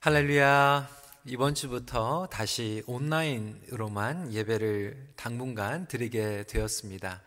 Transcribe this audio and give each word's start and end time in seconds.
할렐루야. 0.00 0.88
이번 1.24 1.56
주부터 1.56 2.28
다시 2.30 2.84
온라인으로만 2.86 4.32
예배를 4.32 5.08
당분간 5.16 5.88
드리게 5.88 6.44
되었습니다. 6.44 7.20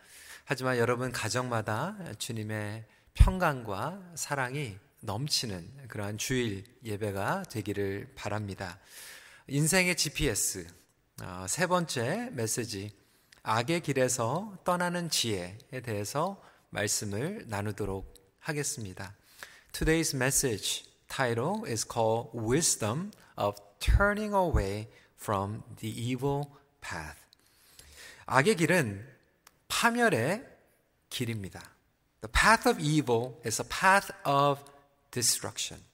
하지만 0.46 0.78
여러분 0.78 1.12
가정마다 1.12 1.94
주님의 2.16 2.86
평강과 3.12 4.12
사랑이 4.14 4.78
넘치는 5.00 5.88
그러한 5.88 6.16
주일 6.16 6.64
예배가 6.82 7.42
되기를 7.50 8.14
바랍니다. 8.14 8.78
인생의 9.48 9.94
GPS 9.94 10.66
어, 11.22 11.44
세 11.50 11.66
번째 11.66 12.30
메시지 12.32 12.90
악의 13.42 13.82
길에서 13.82 14.56
떠나는 14.64 15.10
지혜에 15.10 15.82
대해서 15.84 16.42
말씀을 16.70 17.44
나누도록 17.48 18.14
하겠습니다. 18.40 19.14
Today's 19.72 20.16
message 20.16 20.91
title 21.12 21.64
is 21.66 21.84
called 21.84 22.30
Wisdom 22.32 23.10
of 23.36 23.60
Turning 23.80 24.32
Away 24.32 24.88
from 25.14 25.62
the 25.76 25.90
Evil 25.90 26.46
Path. 26.80 27.18
악의 28.24 28.56
길은 28.56 29.06
파멸의 29.68 30.42
길입니다. 31.10 31.60
The 32.22 32.32
path 32.32 32.68
of 32.68 32.80
evil 32.80 33.34
is 33.44 33.60
a 33.60 33.68
path 33.68 34.10
of 34.26 34.62
destruction. 35.10 35.84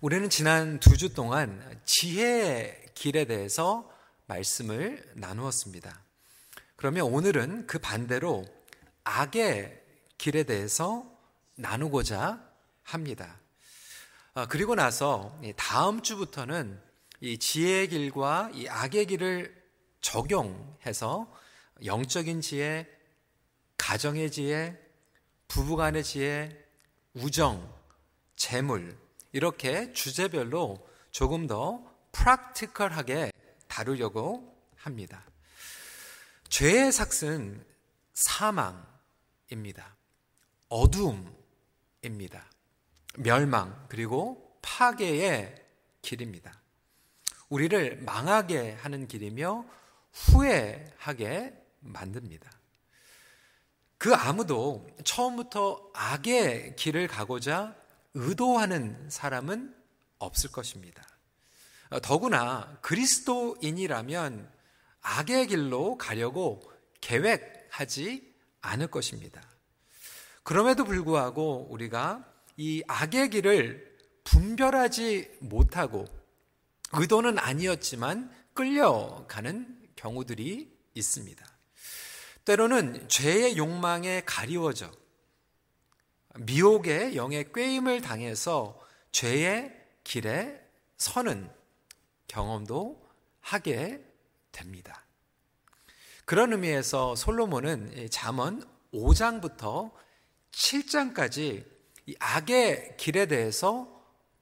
우리는 0.00 0.30
지난 0.30 0.78
두 0.78 0.96
주 0.96 1.12
동안 1.12 1.80
지혜의 1.84 2.90
길에 2.94 3.24
대해서 3.24 3.90
말씀을 4.26 5.02
나누었습니다. 5.14 6.00
그러면 6.76 7.06
오늘은 7.06 7.66
그 7.66 7.78
반대로 7.78 8.44
악의 9.04 9.82
길에 10.18 10.44
대해서 10.44 11.04
나누고자 11.56 12.40
합니다. 12.82 13.40
아, 14.38 14.44
그리고 14.44 14.74
나서 14.74 15.34
다음 15.56 16.02
주부터는 16.02 16.78
이 17.22 17.38
지혜의 17.38 17.88
길과 17.88 18.50
이 18.52 18.68
악의 18.68 19.06
길을 19.06 19.64
적용해서 20.02 21.32
영적인 21.86 22.42
지혜, 22.42 22.86
가정의 23.78 24.30
지혜, 24.30 24.78
부부간의 25.48 26.04
지혜, 26.04 26.54
우정, 27.14 27.66
재물 28.36 28.98
이렇게 29.32 29.90
주제별로 29.94 30.86
조금 31.12 31.46
더 31.46 31.82
프랙티컬하게 32.12 33.30
다루려고 33.68 34.54
합니다. 34.76 35.24
죄의 36.50 36.92
삭은 36.92 37.64
사망입니다. 38.12 39.96
어둠입니다. 40.68 42.50
멸망 43.18 43.86
그리고 43.88 44.58
파괴의 44.62 45.54
길입니다. 46.02 46.60
우리를 47.48 48.02
망하게 48.02 48.72
하는 48.72 49.06
길이며 49.06 49.64
후회하게 50.12 51.54
만듭니다. 51.80 52.50
그 53.98 54.14
아무도 54.14 54.86
처음부터 55.04 55.90
악의 55.94 56.76
길을 56.76 57.08
가고자 57.08 57.74
의도하는 58.14 59.08
사람은 59.10 59.74
없을 60.18 60.50
것입니다. 60.50 61.02
더구나 62.02 62.78
그리스도인이라면 62.82 64.50
악의 65.02 65.46
길로 65.48 65.96
가려고 65.96 66.60
계획하지 67.00 68.34
않을 68.60 68.88
것입니다. 68.88 69.40
그럼에도 70.42 70.84
불구하고 70.84 71.68
우리가 71.70 72.24
이 72.56 72.82
악의 72.88 73.30
길을 73.30 73.96
분별하지 74.24 75.38
못하고 75.40 76.04
의도는 76.92 77.38
아니었지만 77.38 78.30
끌려가는 78.54 79.88
경우들이 79.96 80.74
있습니다. 80.94 81.46
때로는 82.44 83.08
죄의 83.08 83.56
욕망에 83.56 84.22
가리워져 84.24 84.90
미혹의 86.38 87.16
영의 87.16 87.52
꾀임을 87.52 88.00
당해서 88.00 88.80
죄의 89.12 89.74
길에 90.04 90.60
서는 90.96 91.50
경험도 92.28 93.06
하게 93.40 94.04
됩니다. 94.52 95.04
그런 96.24 96.52
의미에서 96.52 97.14
솔로몬은 97.14 98.08
잠언 98.10 98.62
5장부터 98.92 99.92
7장까지 100.52 101.75
이 102.06 102.14
악의 102.20 102.96
길에 102.96 103.26
대해서 103.26 103.88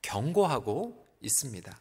경고하고 0.03 1.07
있습니다. 1.23 1.75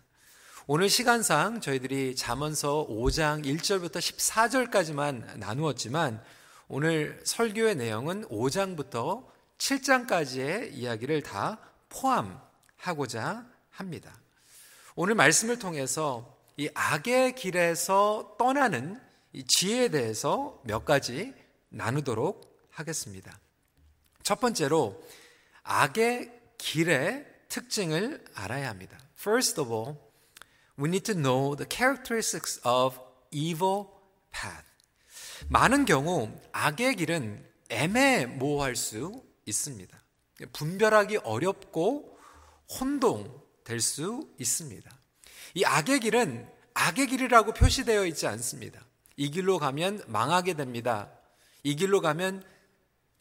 오늘 0.65 0.89
시간상 0.89 1.59
저희들이 1.59 2.15
잠언서 2.15 2.87
5장 2.89 3.43
1절부터 3.43 3.97
14절까지만 3.97 5.37
나누었지만 5.39 6.23
오늘 6.69 7.21
설교의 7.25 7.75
내용은 7.75 8.25
5장부터 8.29 9.25
7장까지의 9.57 10.73
이야기를 10.73 11.21
다 11.21 11.59
포함하고자 11.89 13.45
합니다. 13.69 14.13
오늘 14.95 15.15
말씀을 15.15 15.59
통해서 15.59 16.37
이 16.55 16.69
악의 16.73 17.35
길에서 17.35 18.35
떠나는 18.39 19.01
이 19.33 19.43
지혜에 19.45 19.89
대해서 19.89 20.61
몇 20.63 20.85
가지 20.85 21.33
나누도록 21.67 22.67
하겠습니다. 22.69 23.37
첫 24.21 24.39
번째로 24.39 25.03
악의 25.63 26.31
길의 26.57 27.25
특징을 27.49 28.23
알아야 28.33 28.69
합니다. 28.69 28.97
First 29.19 29.59
of 29.59 29.73
all, 29.73 29.97
we 30.77 30.87
need 30.87 31.11
to 31.11 31.15
know 31.15 31.55
the 31.55 31.67
characteristics 31.69 32.59
of 32.67 32.97
evil 33.31 33.85
path. 34.31 34.67
많은 35.49 35.85
경우 35.85 36.31
악의 36.51 36.95
길은 36.95 37.45
애매모호할 37.69 38.75
수 38.75 39.23
있습니다. 39.45 39.97
분별하기 40.51 41.17
어렵고 41.17 42.17
혼동될 42.79 43.79
수 43.79 44.29
있습니다. 44.39 44.89
이 45.55 45.63
악의 45.63 45.99
길은 45.99 46.49
악의 46.73 47.07
길이라고 47.07 47.53
표시되어 47.53 48.05
있지 48.07 48.27
않습니다. 48.27 48.81
이 49.15 49.29
길로 49.29 49.59
가면 49.59 50.03
망하게 50.07 50.55
됩니다. 50.55 51.11
이 51.61 51.75
길로 51.75 52.01
가면 52.01 52.43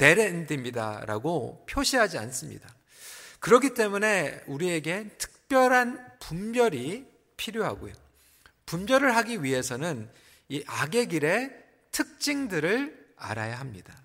데렌드입니다라고 0.03 1.65
표시하지 1.71 2.19
않습니다. 2.19 2.69
그렇기 3.39 3.75
때문에 3.75 4.43
우리에게 4.49 5.11
특별한 5.17 6.19
분별이 6.19 7.07
필요하고요. 7.37 7.93
분별을 8.67 9.15
하기 9.17 9.45
위해서는 9.45 10.11
이 10.49 10.65
악의 10.67 11.07
길의 11.07 11.51
특징들을 11.93 13.13
알아야 13.17 13.61
합니다. 13.61 13.97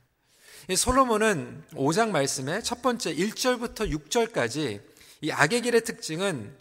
솔로몬은 0.76 1.64
5장 1.72 2.10
말씀의 2.10 2.64
첫 2.64 2.84
번째 2.84 3.16
1절부터 3.16 3.92
6절까지 3.92 4.82
이 5.22 5.32
악의 5.32 5.62
길의 5.62 5.82
특징은 5.84 6.56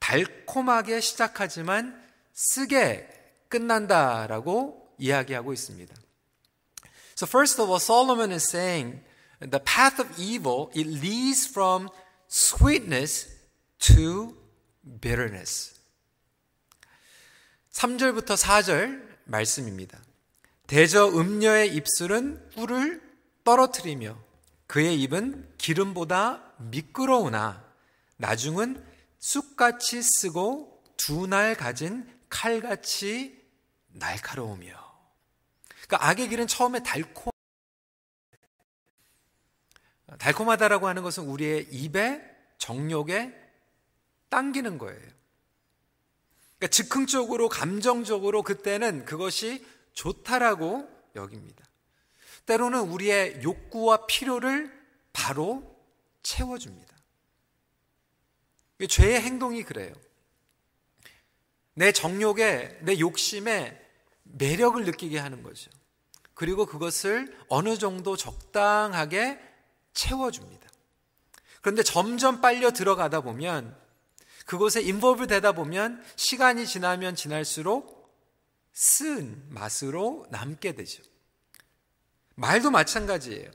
달콤하게 0.00 1.00
시작하지만 1.00 1.98
쓰게 2.34 3.08
끝난다라고 3.48 4.94
이야기하고 4.98 5.52
있습니다. 5.54 6.01
So 7.14 7.26
first 7.26 7.58
of 7.60 7.68
all, 7.70 7.78
Solomon 7.78 8.32
is 8.32 8.48
saying 8.48 9.00
the 9.40 9.60
path 9.60 9.98
of 9.98 10.08
evil, 10.18 10.70
it 10.74 10.86
leads 10.86 11.46
from 11.46 11.88
sweetness 12.28 13.28
to 13.80 14.36
bitterness. 15.00 15.74
3절부터 17.72 18.36
4절 18.36 19.02
말씀입니다. 19.24 19.98
대저 20.66 21.08
음녀의 21.08 21.74
입술은 21.74 22.50
꿀을 22.54 23.02
떨어뜨리며 23.44 24.16
그의 24.66 25.00
입은 25.02 25.54
기름보다 25.58 26.54
미끄러우나 26.58 27.64
나중은 28.16 28.82
쑥같이 29.18 30.00
쓰고 30.02 30.82
두 30.96 31.26
날 31.26 31.54
가진 31.56 32.08
칼같이 32.28 33.42
날카로우며 33.88 34.81
그러니까 35.92 36.08
악의 36.08 36.28
길은 36.30 36.46
처음에 36.46 36.82
달콤 36.82 37.30
달콤하다라고 40.18 40.88
하는 40.88 41.02
것은 41.02 41.24
우리의 41.24 41.68
입에 41.70 42.22
정욕에 42.56 43.34
당기는 44.30 44.78
거예요. 44.78 44.98
그러니까 46.56 46.68
즉흥적으로 46.70 47.50
감정적으로 47.50 48.42
그때는 48.42 49.04
그것이 49.04 49.66
좋다라고 49.92 50.88
여깁니다. 51.14 51.62
때로는 52.46 52.88
우리의 52.88 53.42
욕구와 53.42 54.06
필요를 54.06 54.72
바로 55.12 55.78
채워줍니다. 56.22 56.96
죄의 58.88 59.20
행동이 59.20 59.62
그래요. 59.62 59.92
내 61.74 61.92
정욕에, 61.92 62.78
내 62.82 62.98
욕심에 62.98 63.78
매력을 64.22 64.82
느끼게 64.84 65.18
하는 65.18 65.42
거죠. 65.42 65.70
그리고 66.34 66.66
그것을 66.66 67.36
어느 67.48 67.76
정도 67.78 68.16
적당하게 68.16 69.38
채워줍니다. 69.94 70.68
그런데 71.60 71.82
점점 71.82 72.40
빨려 72.40 72.72
들어가다 72.72 73.20
보면 73.20 73.76
그곳에 74.46 74.80
인볼브 74.82 75.26
되다 75.26 75.52
보면 75.52 76.02
시간이 76.16 76.66
지나면 76.66 77.14
지날수록 77.14 78.02
쓴 78.72 79.44
맛으로 79.48 80.26
남게 80.30 80.74
되죠. 80.74 81.02
말도 82.34 82.70
마찬가지예요. 82.70 83.50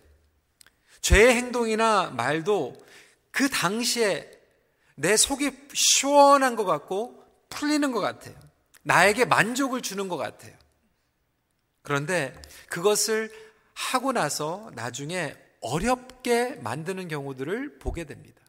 죄의 1.01 1.35
행동이나 1.35 2.11
말도 2.11 2.75
그 3.31 3.49
당시에 3.49 4.31
내 4.95 5.15
속이 5.15 5.51
시원한 5.73 6.55
것 6.55 6.65
같고 6.65 7.23
풀리는 7.49 7.91
것 7.91 7.99
같아요. 7.99 8.35
나에게 8.83 9.25
만족을 9.25 9.81
주는 9.81 10.07
것 10.07 10.17
같아요. 10.17 10.56
그런데 11.87 12.33
그것을 12.67 13.31
하고 13.73 14.11
나서 14.11 14.69
나중에 14.73 15.33
어렵게 15.61 16.55
만드는 16.55 17.07
경우들을 17.07 17.79
보게 17.79 18.03
됩니다. 18.03 18.41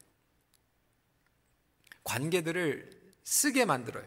관계들을 2.03 2.91
쓰게 3.23 3.65
만들어요. 3.65 4.05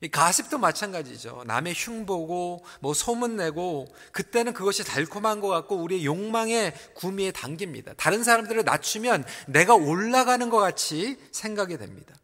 이 0.00 0.08
가십도 0.08 0.58
마찬가지죠. 0.58 1.42
남의 1.48 1.74
흉보고 1.74 2.64
뭐 2.78 2.94
소문내고 2.94 3.88
그때는 4.12 4.52
그것이 4.52 4.84
달콤한 4.84 5.40
것 5.40 5.48
같고 5.48 5.74
우리의 5.74 6.04
욕망의 6.04 6.74
구미에 6.94 7.32
당깁니다. 7.32 7.94
다른 7.96 8.22
사람들을 8.22 8.62
낮추면 8.62 9.24
내가 9.48 9.74
올라가는 9.74 10.48
것 10.50 10.58
같이 10.58 11.18
생각이 11.32 11.76
됩니다. 11.78 12.14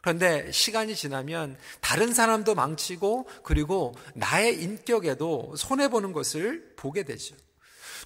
그런데 0.00 0.50
시간이 0.50 0.96
지나면 0.96 1.58
다른 1.80 2.14
사람도 2.14 2.54
망치고 2.54 3.28
그리고 3.42 3.94
나의 4.14 4.62
인격에도 4.62 5.54
손해보는 5.56 6.12
것을 6.12 6.72
보게 6.76 7.02
되죠. 7.02 7.34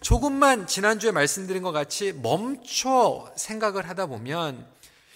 조금만 0.00 0.67
지난주에 0.67 1.12
말씀드린 1.12 1.62
것 1.62 1.73
같이 1.73 2.12
멈춰 2.12 3.32
생각을 3.37 3.88
하다 3.88 4.06
보면 4.06 4.67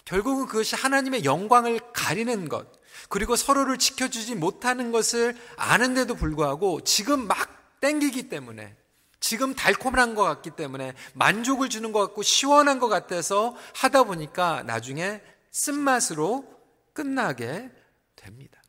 결국은 0.04 0.46
그것이 0.46 0.76
하나님의 0.76 1.24
영광을 1.24 1.80
가리는 1.92 2.48
것, 2.48 2.66
그리고 3.08 3.36
서로를 3.36 3.76
지켜주지 3.76 4.36
못하는 4.36 4.92
것을 4.92 5.36
아는데도 5.56 6.14
불구하고 6.14 6.82
지금 6.82 7.26
막 7.26 7.36
땡기기 7.80 8.28
때문에 8.28 8.74
지금 9.20 9.54
달콤한 9.54 10.14
것 10.14 10.22
같기 10.22 10.50
때문에 10.50 10.94
만족을 11.14 11.68
주는 11.68 11.92
것 11.92 12.00
같고 12.00 12.22
시원한 12.22 12.78
것 12.78 12.88
같아서 12.88 13.54
하다 13.74 14.04
보니까 14.04 14.62
나중에 14.62 15.20
쓴맛으로 15.50 16.57
끝나게 16.98 17.70
됩니다. 18.16 18.60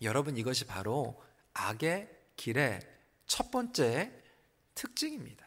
여러분 0.00 0.38
이것이 0.38 0.64
바로 0.64 1.22
악의 1.52 2.08
길의 2.36 2.80
첫 3.26 3.50
번째 3.50 4.10
특징입니다. 4.74 5.46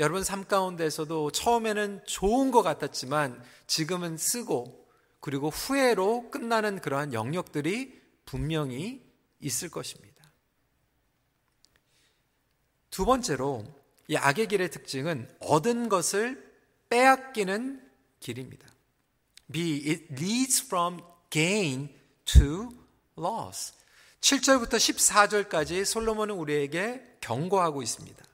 여러분 0.00 0.24
삶 0.24 0.44
가운데서도 0.44 1.30
처음에는 1.30 2.04
좋은 2.04 2.50
것 2.50 2.62
같았지만 2.62 3.40
지금은 3.68 4.16
쓰고 4.16 4.88
그리고 5.20 5.50
후회로 5.50 6.32
끝나는 6.32 6.80
그러한 6.80 7.12
영역들이 7.12 8.02
분명히 8.24 9.08
있을 9.38 9.70
것입니다. 9.70 10.32
두 12.90 13.04
번째로 13.04 13.64
이 14.08 14.16
악의 14.16 14.48
길의 14.48 14.72
특징은 14.72 15.32
얻은 15.38 15.88
것을 15.88 16.44
빼앗기는 16.88 17.88
길입니다. 18.18 18.75
B. 19.50 19.82
It 19.86 20.06
leads 20.20 20.62
from 20.62 21.00
gain 21.30 21.88
to 22.26 22.70
loss. 23.18 23.72
7절부터 24.20 24.74
14절까지 24.74 25.84
솔로몬은 25.84 26.34
우리에게 26.34 27.18
경고하고 27.20 27.82
있습니다. 27.82 28.24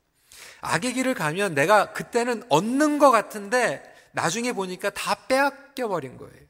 악의 0.62 0.94
길을 0.94 1.14
가면 1.14 1.54
내가 1.54 1.92
그때는 1.92 2.44
얻는 2.48 2.98
것 2.98 3.10
같은데 3.10 3.82
나중에 4.12 4.52
보니까 4.52 4.90
다 4.90 5.26
빼앗겨 5.26 5.88
버린 5.88 6.16
거예요. 6.16 6.46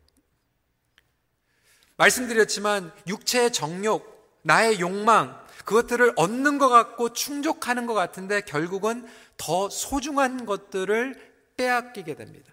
말씀드렸지만 1.96 2.92
육체의 3.06 3.52
정욕, 3.52 4.40
나의 4.42 4.80
욕망, 4.80 5.40
그것들을 5.64 6.14
얻는 6.16 6.58
것 6.58 6.68
같고 6.68 7.12
충족하는 7.12 7.86
것 7.86 7.94
같은데 7.94 8.40
결국은 8.40 9.06
더 9.36 9.68
소중한 9.70 10.44
것들을 10.46 11.32
빼앗기게 11.56 12.14
됩니다. 12.14 12.51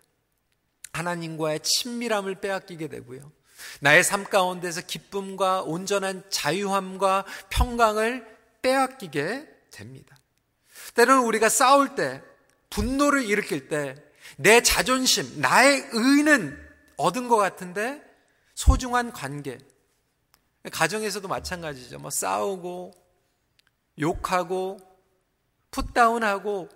하나님과의 0.99 1.61
친밀함을 1.61 2.35
빼앗기게 2.35 2.87
되고요. 2.87 3.31
나의 3.81 4.03
삶 4.03 4.23
가운데서 4.23 4.81
기쁨과 4.81 5.63
온전한 5.63 6.23
자유함과 6.29 7.25
평강을 7.49 8.25
빼앗기게 8.61 9.47
됩니다. 9.71 10.17
때로는 10.93 11.23
우리가 11.23 11.49
싸울 11.49 11.95
때, 11.95 12.21
분노를 12.69 13.23
일으킬 13.25 13.67
때, 13.67 13.95
내 14.37 14.61
자존심, 14.61 15.41
나의 15.41 15.87
의는 15.91 16.57
얻은 16.97 17.27
것 17.27 17.37
같은데 17.37 18.01
소중한 18.53 19.11
관계, 19.11 19.57
가정에서도 20.71 21.27
마찬가지죠. 21.27 21.99
뭐 21.99 22.09
싸우고, 22.09 22.91
욕하고, 23.99 24.77
풋다운하고, 25.71 26.69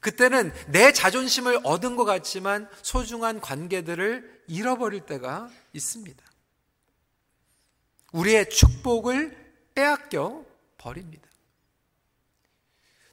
그때는 0.00 0.52
내 0.68 0.92
자존심을 0.92 1.60
얻은 1.64 1.96
것 1.96 2.04
같지만 2.04 2.68
소중한 2.82 3.40
관계들을 3.40 4.42
잃어버릴 4.46 5.06
때가 5.06 5.48
있습니다. 5.72 6.24
우리의 8.12 8.48
축복을 8.48 9.36
빼앗겨 9.74 10.44
버립니다. 10.78 11.28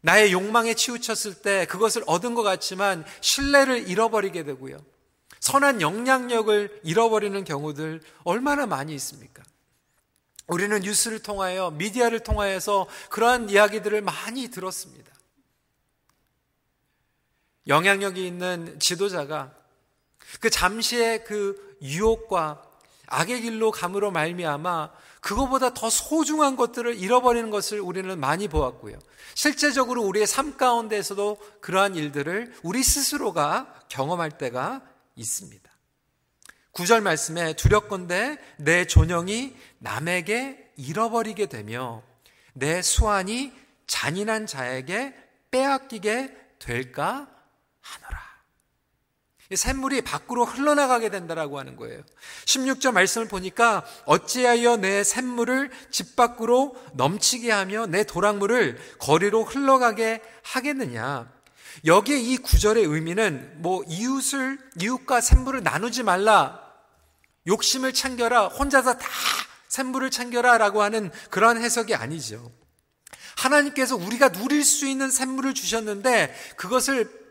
나의 0.01 0.31
욕망에 0.31 0.75
치우쳤을 0.75 1.42
때 1.42 1.66
그것을 1.66 2.04
얻은 2.06 2.36
것 2.36 2.44
같지만 2.44 3.04
신뢰를 3.21 3.88
잃어버리게 3.88 4.44
되고요. 4.44 4.78
선한 5.39 5.81
영향력을 5.81 6.81
잃어버리는 6.83 7.44
경우들 7.44 8.01
얼마나 8.24 8.68
많이 8.68 8.94
있습니까? 8.95 9.44
우리는 10.48 10.80
뉴스를 10.80 11.24
통하여 11.24 11.71
미디어를 11.71 12.19
통하여서 12.19 12.88
그러한 13.10 13.50
이야기들을 13.50 14.01
많이 14.01 14.50
들었습니다. 14.50 15.14
영향력이 17.67 18.25
있는 18.25 18.79
지도자가 18.79 19.53
그 20.39 20.50
잠시의 20.50 21.23
그 21.23 21.77
유혹과 21.81 22.62
악의 23.07 23.41
길로 23.41 23.71
감으로 23.71 24.12
말미암아 24.12 24.91
그거보다 25.21 25.73
더 25.73 25.89
소중한 25.89 26.56
것들을 26.56 26.95
잃어버리는 26.95 27.50
것을 27.50 27.79
우리는 27.79 28.19
많이 28.19 28.47
보았고요. 28.47 29.00
실제적으로 29.33 30.03
우리의 30.03 30.27
삶 30.27 30.56
가운데에서도 30.57 31.38
그러한 31.62 31.95
일들을 31.95 32.53
우리 32.63 32.83
스스로가 32.83 33.73
경험할 33.89 34.38
때가 34.38 34.81
있습니다. 35.15 35.71
구절 36.71 37.01
말씀에 37.01 37.53
두렵건대 37.53 38.37
내 38.57 38.85
존영이 38.85 39.56
남에게 39.80 40.71
잃어버리게 40.78 41.47
되며 41.47 42.04
내 42.54 42.81
수완이 42.81 43.51
잔인한 43.87 44.45
자에게 44.45 45.16
빼앗기게 45.51 46.35
될까 46.59 47.28
하노라. 47.85 48.25
샘물이 49.54 50.01
밖으로 50.01 50.44
흘러나가게 50.44 51.09
된다라고 51.09 51.59
하는 51.59 51.75
거예요. 51.75 52.01
16절 52.45 52.92
말씀을 52.92 53.27
보니까 53.27 53.85
어찌하여 54.06 54.77
내 54.77 55.04
샘물을 55.04 55.69
집 55.92 56.15
밖으로 56.15 56.75
넘치게 56.94 57.51
하며 57.51 57.85
내 57.85 58.04
도랑물을 58.04 58.97
거리로 58.99 59.44
흘러가게 59.44 60.21
하겠느냐. 60.44 61.31
여기에 61.85 62.18
이 62.18 62.37
구절의 62.37 62.85
의미는 62.85 63.61
뭐 63.61 63.83
이웃을 63.87 64.57
이웃과 64.81 65.21
샘물을 65.21 65.61
나누지 65.61 66.01
말라. 66.01 66.59
욕심을 67.45 67.94
챙겨라. 67.94 68.47
혼자서 68.47 68.97
다 68.97 69.07
샘물을 69.68 70.09
챙겨라라고 70.09 70.81
하는 70.81 71.11
그런 71.30 71.61
해석이 71.61 71.94
아니죠. 71.94 72.51
하나님께서 73.37 73.95
우리가 73.95 74.30
누릴 74.30 74.63
수 74.63 74.87
있는 74.87 75.11
샘물을 75.11 75.54
주셨는데 75.54 76.33
그것을 76.56 77.24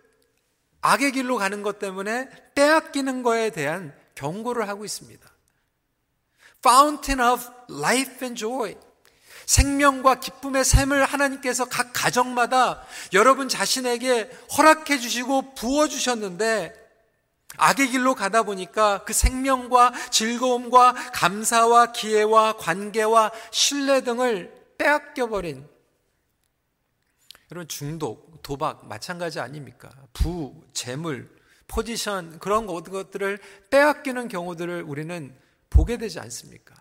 악의 0.85 1.13
길로 1.13 1.39
가는 1.39 1.63
것 1.63 1.79
때문에 1.79 2.29
빼앗기는 2.55 3.23
거에 3.23 3.49
대한 3.49 3.95
경고를 4.15 4.69
하고 4.69 4.85
있습니다. 4.85 5.27
Fountain 6.59 7.33
of 7.33 7.43
life 7.71 8.19
and 8.23 8.39
joy. 8.39 8.77
생명과 9.47 10.21
기쁨의 10.21 10.63
샘을 10.63 11.07
하나님께서 11.07 11.65
각 11.65 11.93
가정마다 11.95 12.83
여러분 13.15 13.49
자신에게 13.49 14.31
허락해 14.59 14.99
주시고 14.99 15.55
부어 15.55 15.89
주셨는데 15.89 16.75
악의 17.57 17.89
길로 17.89 18.15
가다 18.15 18.43
보니까 18.43 19.05
그 19.05 19.15
생명과 19.15 19.93
즐거움과 20.11 20.93
감사와 21.15 21.93
기회와 21.93 22.59
관계와 22.59 23.33
신뢰 23.51 24.03
등을 24.03 24.53
빼앗겨 24.77 25.29
버린 25.29 25.67
여러분 27.55 27.69
중독, 27.69 28.43
도박 28.43 28.89
마찬가지 28.89 29.39
아닙니까? 29.39 29.89
부, 30.13 30.61
재물, 30.73 31.31
포지션 31.69 32.41
그런 32.41 32.67
것들을 32.67 33.39
빼앗기는 33.71 34.27
경우들을 34.27 34.83
우리는 34.83 35.39
보게 35.71 35.97
되지 35.97 36.19
않습니까? 36.19 36.75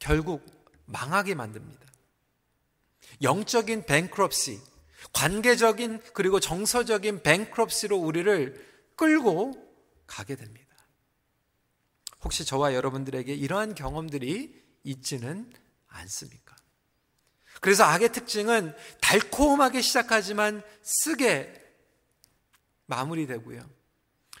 결국 0.00 0.44
망하게 0.86 1.36
만듭니다. 1.36 1.86
영적인 3.22 3.86
뱅크럽시, 3.86 4.60
관계적인 5.12 6.02
그리고 6.14 6.40
정서적인 6.40 7.22
뱅크럽시로 7.22 7.96
우리를 7.96 8.72
끌고 8.96 9.54
가게 10.08 10.34
됩니다. 10.34 10.76
혹시 12.24 12.44
저와 12.44 12.74
여러분들에게 12.74 13.32
이러한 13.32 13.76
경험들이 13.76 14.60
있지는 14.82 15.48
않습니까? 15.86 16.51
그래서 17.62 17.84
악의 17.84 18.10
특징은 18.10 18.74
달콤하게 19.00 19.82
시작하지만 19.82 20.64
쓰게 20.82 21.54
마무리되고요. 22.86 23.64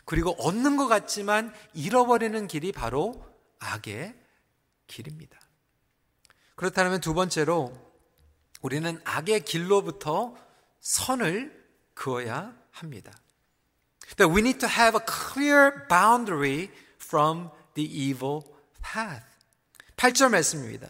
그리고 0.04 0.32
얻는 0.40 0.76
것 0.76 0.88
같지만 0.88 1.54
잃어버리는 1.72 2.48
길이 2.48 2.72
바로 2.72 3.24
악의 3.60 4.12
길입니다. 4.88 5.38
그렇다면 6.56 7.00
두 7.00 7.14
번째로 7.14 7.72
우리는 8.60 9.00
악의 9.04 9.44
길로부터 9.44 10.34
선을 10.80 11.64
그어야 11.94 12.56
합니다. 12.72 13.12
That 14.16 14.34
we 14.34 14.40
need 14.40 14.58
to 14.58 14.68
have 14.68 15.00
a 15.00 15.06
clear 15.06 15.86
boundary 15.88 16.70
from 17.00 17.50
the 17.74 17.88
evil 17.88 18.42
path. 18.82 19.24
8절 19.94 20.32
말씀입니다. 20.32 20.88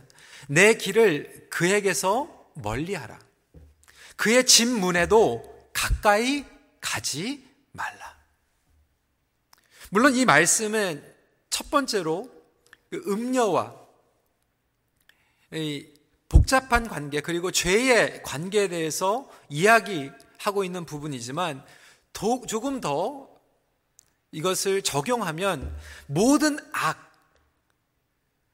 내 0.48 0.74
길을 0.74 1.48
그에게서 1.50 2.50
멀리하라. 2.54 3.18
그의 4.16 4.46
집 4.46 4.68
문에도 4.68 5.70
가까이 5.72 6.44
가지 6.80 7.46
말라. 7.72 8.16
물론 9.90 10.14
이 10.14 10.24
말씀은 10.24 11.04
첫 11.50 11.70
번째로 11.70 12.30
그 12.90 13.02
음녀와 13.06 13.82
복잡한 16.28 16.88
관계 16.88 17.20
그리고 17.20 17.50
죄의 17.50 18.22
관계에 18.22 18.68
대해서 18.68 19.30
이야기하고 19.50 20.64
있는 20.64 20.86
부분이지만 20.86 21.64
도, 22.12 22.44
조금 22.46 22.80
더 22.80 23.28
이것을 24.30 24.82
적용하면 24.82 25.76
모든 26.06 26.58
악 26.72 27.11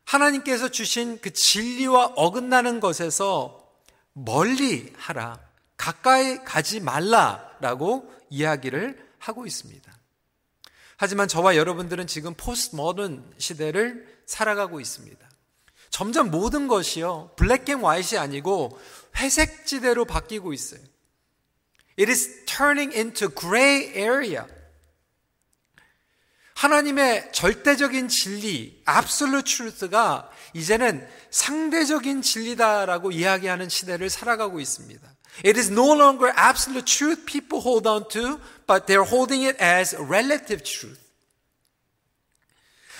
하나님께서 0.08 0.70
주신 0.70 1.20
그 1.20 1.34
진리와 1.34 2.12
어긋나는 2.16 2.80
것에서 2.80 3.70
멀리 4.14 4.90
하라. 4.96 5.38
가까이 5.76 6.42
가지 6.44 6.80
말라라고 6.80 8.10
이야기를 8.30 9.06
하고 9.18 9.46
있습니다. 9.46 9.92
하지만 10.96 11.28
저와 11.28 11.56
여러분들은 11.56 12.06
지금 12.06 12.32
포스트 12.34 12.74
모던 12.74 13.34
시대를 13.36 14.22
살아가고 14.24 14.80
있습니다. 14.80 15.28
점점 15.90 16.30
모든 16.30 16.68
것이요, 16.68 17.32
black 17.36 17.68
and 17.68 17.84
white이 17.84 18.18
아니고 18.18 18.80
회색 19.16 19.66
지대로 19.66 20.06
바뀌고 20.06 20.54
있어요. 20.54 20.80
It 21.98 22.10
is 22.10 22.46
turning 22.46 22.96
into 22.96 23.28
gray 23.28 23.92
area. 23.94 24.46
하나님의 26.58 27.30
절대적인 27.30 28.08
진리, 28.08 28.82
absolute 28.88 29.44
truth가 29.44 30.28
이제는 30.54 31.08
상대적인 31.30 32.20
진리다라고 32.20 33.12
이야기하는 33.12 33.68
시대를 33.68 34.10
살아가고 34.10 34.58
있습니다. 34.58 35.08
It 35.44 35.56
is 35.56 35.70
no 35.70 35.94
longer 35.94 36.34
absolute 36.36 36.84
truth 36.84 37.24
people 37.26 37.62
hold 37.64 37.88
on 37.88 38.08
to, 38.08 38.40
but 38.66 38.86
they're 38.86 39.06
holding 39.06 39.46
it 39.46 39.62
as 39.62 39.94
relative 39.94 40.64
truth. 40.64 41.00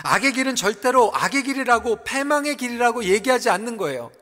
악의 0.05 0.35
길은 0.35 0.55
절대로 0.55 1.11
악의 1.13 1.43
길이라고 1.43 2.05
패망의 2.05 2.57
길이라고 2.57 3.07
얘기하지 3.07 3.51
않는 3.51 3.77
거예요. 3.77 4.13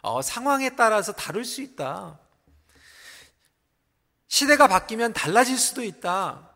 어, 0.00 0.22
상황에 0.22 0.70
따라서 0.76 1.12
다를 1.12 1.44
수 1.44 1.60
있다. 1.60 2.18
시대가 4.28 4.66
바뀌면 4.66 5.12
달라질 5.12 5.58
수도 5.58 5.84
있다. 5.84 6.47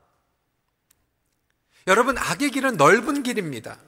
여러분, 1.87 2.17
악의 2.19 2.51
길은 2.51 2.77
넓은 2.77 3.23
길입니다. 3.23 3.79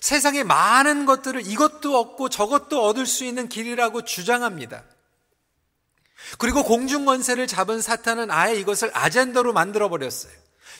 세상에 0.00 0.42
많은 0.42 1.06
것들을 1.06 1.46
이것도 1.46 1.98
얻고 1.98 2.28
저것도 2.28 2.84
얻을 2.84 3.06
수 3.06 3.24
있는 3.24 3.48
길이라고 3.48 4.04
주장합니다. 4.04 4.84
그리고 6.38 6.62
공중권세를 6.62 7.46
잡은 7.46 7.80
사탄은 7.80 8.30
아예 8.30 8.54
이것을 8.54 8.90
agenda로 8.92 9.52
만들어 9.52 9.88
버렸어요. 9.88 10.32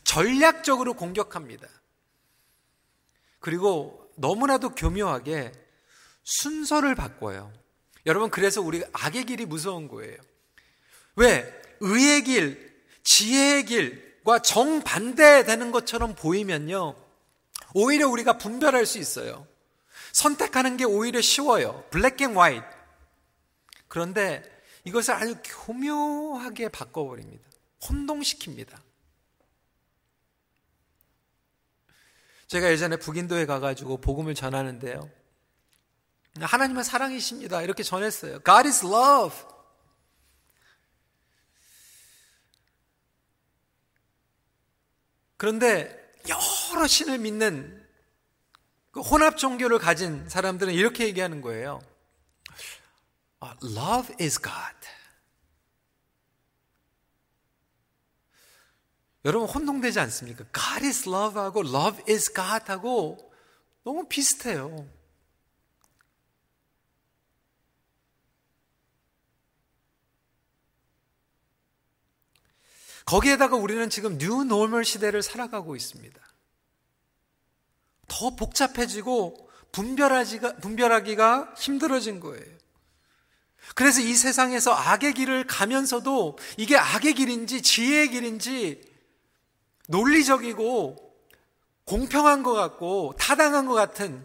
전략적으로 0.05 0.95
공격합니다. 0.95 1.67
그리고 3.41 4.11
너무나도 4.17 4.75
교묘하게 4.75 5.53
순서를 6.23 6.95
바꿔요. 6.95 7.53
여러분, 8.07 8.31
그래서 8.31 8.61
우리가 8.61 8.87
악의 8.93 9.25
길이 9.25 9.47
무서운 9.47 9.89
거예요. 9.89 10.17
왜? 11.17 11.63
의의 11.81 12.25
길, 12.25 12.75
지혜의 13.03 13.65
길 13.67 14.14
과 14.25 14.39
정반대되는 14.39 15.71
것처럼 15.71 16.15
보이면요. 16.15 16.97
오히려 17.75 18.09
우리가 18.09 18.39
분별할 18.39 18.87
수 18.87 18.99
있어요. 18.99 19.47
선택하는 20.13 20.77
게 20.77 20.85
오히려 20.85 21.21
쉬워요. 21.21 21.85
black 21.91 22.21
and 22.23 22.37
white. 22.37 22.65
그런데 23.89 24.43
이것을 24.85 25.15
아주 25.15 25.37
교묘하게 25.45 26.69
바꿔버립니다. 26.71 27.45
혼동시킵니다. 27.81 28.79
제가 32.47 32.71
예전에 32.71 32.97
북인도에 32.97 33.47
가가지고 33.47 33.99
복음을 33.99 34.35
전하는데요. 34.35 35.11
하나님은 36.41 36.83
사랑이십니다. 36.83 37.63
이렇게 37.63 37.83
전했어요. 37.83 38.41
God 38.45 38.69
is 38.69 38.85
love. 38.85 39.54
그런데 45.37 46.13
여러 46.29 46.87
신을 46.87 47.19
믿는 47.19 47.85
그 48.91 49.01
혼합 49.01 49.37
종교를 49.37 49.79
가진 49.79 50.29
사람들은 50.29 50.73
이렇게 50.73 51.05
얘기하는 51.07 51.41
거예요. 51.41 51.83
Love 53.63 54.15
is 54.21 54.41
God. 54.41 54.77
여러분 59.25 59.49
혼동되지 59.49 60.01
않습니까? 60.01 60.45
God 60.53 60.87
is 60.87 61.09
love하고 61.09 61.61
love 61.61 62.03
is 62.09 62.33
God하고 62.33 63.33
너무 63.83 64.07
비슷해요. 64.09 64.87
거기에다가 73.05 73.57
우리는 73.57 73.89
지금 73.91 74.19
new 74.19 74.45
normal 74.45 74.85
시대를 74.85 75.23
살아가고 75.23 75.77
있습니다. 75.77 76.21
더 78.09 78.37
복잡해지고 78.37 79.51
분별하기가, 79.73 80.57
분별하기가 80.57 81.55
힘들어진 81.57 82.21
거예요. 82.21 82.55
그래서 83.75 84.01
이 84.01 84.15
세상에서 84.15 84.73
악의 84.73 85.15
길을 85.15 85.47
가면서도 85.47 86.39
이게 86.57 86.77
악의 86.77 87.15
길인지 87.15 87.63
지혜의 87.63 88.11
길인지 88.11 88.83
논리적이고 89.89 90.97
공평한 91.85 92.43
것 92.43 92.53
같고 92.53 93.15
타당한 93.19 93.67
것 93.67 93.75
같은 93.75 94.25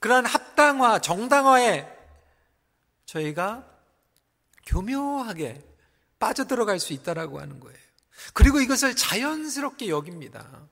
그러한 0.00 0.26
합당화, 0.26 0.98
정당화에 0.98 1.88
저희가 3.06 3.66
교묘하게 4.66 5.62
빠져들어갈 6.18 6.80
수 6.80 6.92
있다라고 6.92 7.40
하는 7.40 7.60
거예요. 7.60 7.85
그리고 8.32 8.60
이것을 8.60 8.96
자연스럽게 8.96 9.88
여깁니다. 9.88 10.68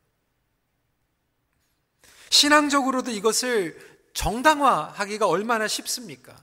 신앙적으로도 2.30 3.10
이것을 3.10 3.78
정당화하기가 4.12 5.26
얼마나 5.26 5.68
쉽습니까? 5.68 6.36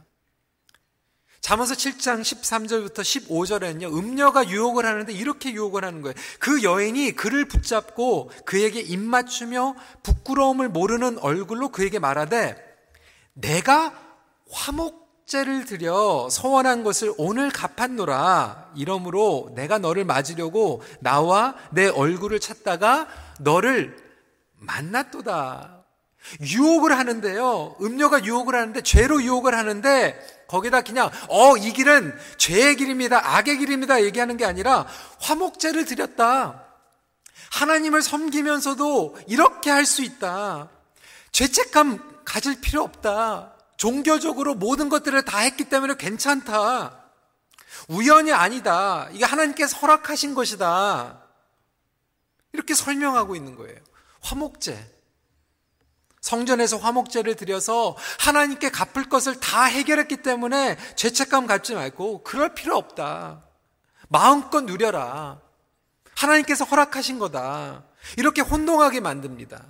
잠언서 1.42 1.74
7장 1.74 2.22
13절부터 2.22 3.02
15절에는요, 3.02 3.98
음녀가 3.98 4.48
유혹을 4.48 4.86
하는데 4.86 5.12
이렇게 5.12 5.52
유혹을 5.52 5.84
하는 5.84 6.02
거예요. 6.02 6.14
그 6.40 6.62
여인이 6.62 7.14
그를 7.14 7.46
붙잡고 7.48 8.32
그에게 8.46 8.80
입맞추며 8.80 9.76
부끄러움을 10.04 10.70
모르는 10.70 11.18
얼굴로 11.18 11.70
그에게 11.70 11.98
말하되, 11.98 12.56
내가 13.34 14.00
화목 14.52 15.01
제를 15.32 15.64
드려 15.64 16.28
서원한 16.30 16.84
것을 16.84 17.14
오늘 17.18 17.52
갚았노라. 17.52 18.72
이러므로 18.76 19.50
내가 19.56 19.78
너를 19.78 20.04
맞으려고 20.04 20.84
나와 21.00 21.56
내 21.70 21.88
얼굴을 21.88 22.42
찾다가 22.42 23.08
너를 23.40 23.96
만났도다. 24.58 25.86
유혹을 26.42 26.98
하는데요. 26.98 27.78
음료가 27.82 28.26
유혹을 28.26 28.56
하는데 28.56 28.82
죄로 28.82 29.24
유혹을 29.24 29.58
하는데 29.58 30.46
거기다 30.50 30.82
그냥 30.82 31.10
어 31.30 31.56
이 31.56 31.72
길은 31.72 32.14
죄의 32.36 32.76
길입니다. 32.76 33.38
악의 33.38 33.58
길입니다. 33.60 34.04
얘기하는 34.04 34.36
게 34.36 34.44
아니라 34.44 34.86
화목제를 35.22 35.86
드렸다. 35.86 36.66
하나님을 37.52 38.02
섬기면서도 38.02 39.16
이렇게 39.28 39.70
할 39.70 39.86
수 39.86 40.02
있다. 40.02 40.68
죄책감 41.32 42.24
가질 42.26 42.60
필요 42.60 42.82
없다. 42.82 43.51
종교적으로 43.82 44.54
모든 44.54 44.90
것들을 44.90 45.20
다 45.26 45.40
했기 45.40 45.64
때문에 45.64 45.96
괜찮다. 45.98 47.04
우연이 47.88 48.32
아니다. 48.32 49.10
이게 49.12 49.26
하나님께서 49.26 49.76
허락하신 49.78 50.36
것이다. 50.36 51.24
이렇게 52.54 52.76
설명하고 52.76 53.36
있는 53.36 53.56
거예요. 53.56 53.80
화목제. 54.22 54.88
성전에서 56.22 56.78
화목제를 56.78 57.36
드려서 57.36 57.98
하나님께 58.20 58.70
갚을 58.70 59.10
것을 59.10 59.40
다 59.40 59.64
해결했기 59.64 60.18
때문에 60.18 60.78
죄책감 60.96 61.48
갖지 61.48 61.74
말고 61.74 62.22
그럴 62.22 62.54
필요 62.54 62.78
없다. 62.78 63.44
마음껏 64.10 64.62
누려라. 64.62 65.42
하나님께서 66.16 66.66
허락하신 66.66 67.18
거다. 67.18 67.84
이렇게 68.16 68.42
혼동하게 68.42 69.00
만듭니다. 69.00 69.66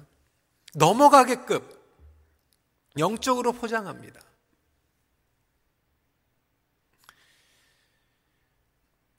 넘어가게끔 0.74 1.66
영적으로 2.98 3.54
포장합니다. 3.54 4.22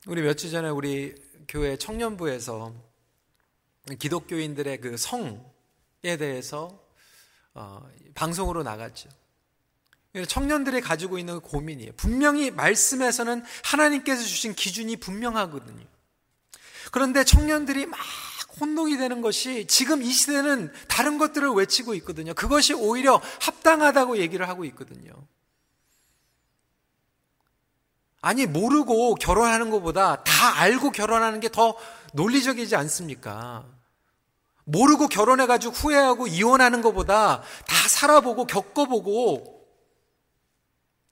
우리 0.07 0.21
며칠 0.23 0.51
전에 0.51 0.69
우리 0.69 1.15
교회 1.49 1.77
청년부에서 1.77 2.75
기독교인들의 3.99 4.81
그 4.81 4.97
성에 4.97 6.17
대해서 6.19 6.83
어, 7.55 7.89
방송으로 8.15 8.63
나갔죠. 8.63 9.09
청년들이 10.29 10.81
가지고 10.83 11.19
있는 11.19 11.41
고민이에요. 11.41 11.93
분명히 11.97 12.51
말씀에서는 12.51 13.43
하나님께서 13.65 14.23
주신 14.23 14.55
기준이 14.55 14.97
분명하거든요. 14.97 15.87
그런데 16.91 17.25
청년들이 17.25 17.87
막 17.87 17.99
혼동이 18.61 18.97
되는 18.97 19.21
것이 19.21 19.67
지금 19.67 20.03
이 20.03 20.11
시대는 20.11 20.73
다른 20.89 21.19
것들을 21.19 21.51
외치고 21.51 21.95
있거든요. 21.97 22.35
그것이 22.35 22.75
오히려 22.75 23.21
합당하다고 23.41 24.19
얘기를 24.19 24.49
하고 24.49 24.65
있거든요. 24.67 25.13
아니, 28.21 28.47
모르고 28.47 29.17
결혼하는 29.17 29.71
것보다 29.71 30.23
다 30.23 30.61
알고 30.61 30.91
결혼하는 30.91 31.41
게 31.41 31.49
더 31.49 31.77
논리적이지 32.15 32.77
않습니까? 32.77 33.65
모르고 34.65 35.09
결혼해가지고 35.09 35.73
후회하고 35.73 36.27
이혼하는 36.29 36.83
것보다 36.83 37.43
다 37.67 37.89
살아보고 37.89 38.47
겪어보고 38.47 39.67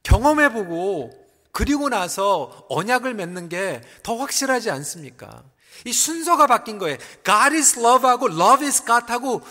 경험해보고 0.05 1.11
그리고 1.53 1.89
나서 1.89 2.65
언약을 2.69 3.15
맺는 3.15 3.49
게 3.49 3.83
더 4.05 4.17
확실하지 4.17 4.71
않습니까? 4.71 5.43
이 5.85 5.93
순서가 5.93 6.47
바뀐 6.47 6.79
거예요. 6.79 6.97
God 7.25 7.55
is 7.55 7.79
love하고 7.79 8.27
love 8.29 8.67
is 8.67 8.85
God 8.85 9.07
하고 9.09 9.43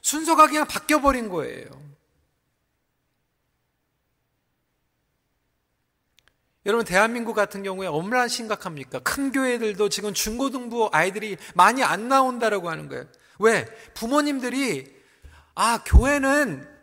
순서가 0.00 0.46
그냥 0.46 0.66
바뀌어버린 0.66 1.28
거예요. 1.28 1.84
여러분, 6.66 6.86
대한민국 6.86 7.34
같은 7.34 7.62
경우에 7.62 7.86
얼마나 7.86 8.26
심각합니까? 8.26 9.00
큰 9.00 9.32
교회들도 9.32 9.90
지금 9.90 10.14
중고등부 10.14 10.88
아이들이 10.92 11.36
많이 11.54 11.82
안 11.82 12.08
나온다라고 12.08 12.70
하는 12.70 12.88
거예요. 12.88 13.04
왜? 13.38 13.66
부모님들이, 13.92 14.90
아, 15.54 15.82
교회는 15.84 16.73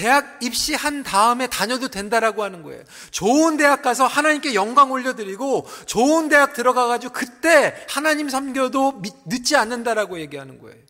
대학 0.00 0.42
입시한 0.42 1.02
다음에 1.02 1.46
다녀도 1.46 1.88
된다라고 1.88 2.42
하는 2.42 2.62
거예요. 2.62 2.82
좋은 3.10 3.58
대학 3.58 3.82
가서 3.82 4.06
하나님께 4.06 4.54
영광 4.54 4.92
올려드리고 4.92 5.66
좋은 5.84 6.30
대학 6.30 6.54
들어가가지고 6.54 7.12
그때 7.12 7.84
하나님 7.86 8.30
섬겨도 8.30 9.02
늦지 9.26 9.56
않는다라고 9.56 10.18
얘기하는 10.20 10.58
거예요. 10.58 10.82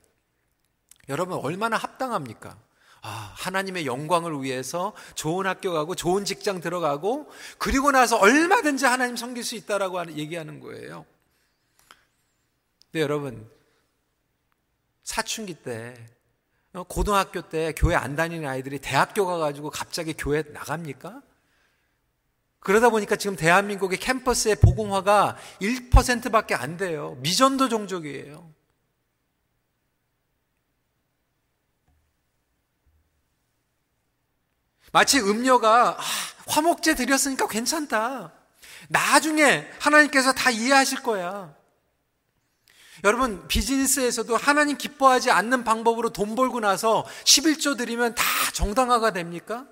여러분 1.08 1.40
얼마나 1.42 1.76
합당합니까? 1.76 2.56
아, 3.02 3.32
하나님의 3.34 3.84
영광을 3.84 4.44
위해서 4.44 4.92
좋은 5.16 5.44
학교 5.44 5.72
가고 5.72 5.96
좋은 5.96 6.24
직장 6.24 6.60
들어가고 6.60 7.28
그리고 7.58 7.90
나서 7.90 8.16
얼마든지 8.16 8.86
하나님 8.86 9.16
섬길 9.16 9.42
수 9.42 9.56
있다라고 9.56 10.12
얘기하는 10.12 10.60
거예요. 10.60 11.04
근데 12.92 13.02
여러분 13.02 13.50
사춘기 15.02 15.54
때 15.54 15.96
어, 15.96 16.19
고등학교 16.72 17.42
때 17.42 17.72
교회 17.76 17.96
안 17.96 18.14
다니는 18.14 18.48
아이들이 18.48 18.78
대학교 18.78 19.26
가가지고 19.26 19.70
갑자기 19.70 20.14
교회 20.14 20.42
나갑니까? 20.42 21.22
그러다 22.60 22.90
보니까 22.90 23.16
지금 23.16 23.36
대한민국의 23.36 23.98
캠퍼스의 23.98 24.56
복음화가 24.56 25.36
1%밖에 25.60 26.54
안 26.54 26.76
돼요. 26.76 27.16
미전도 27.20 27.68
종족이에요. 27.68 28.52
마치 34.92 35.20
음료가 35.20 35.96
아, 35.98 36.02
화목제 36.46 36.94
드렸으니까 36.94 37.48
괜찮다. 37.48 38.32
나중에 38.88 39.70
하나님께서 39.78 40.32
다 40.32 40.50
이해하실 40.50 41.02
거야. 41.02 41.54
여러분, 43.04 43.46
비즈니스에서도 43.48 44.36
하나님 44.36 44.76
기뻐하지 44.76 45.30
않는 45.30 45.64
방법으로 45.64 46.10
돈 46.10 46.34
벌고 46.34 46.60
나서 46.60 47.06
11조 47.24 47.76
드리면 47.76 48.14
다 48.14 48.24
정당화가 48.52 49.12
됩니까? 49.12 49.66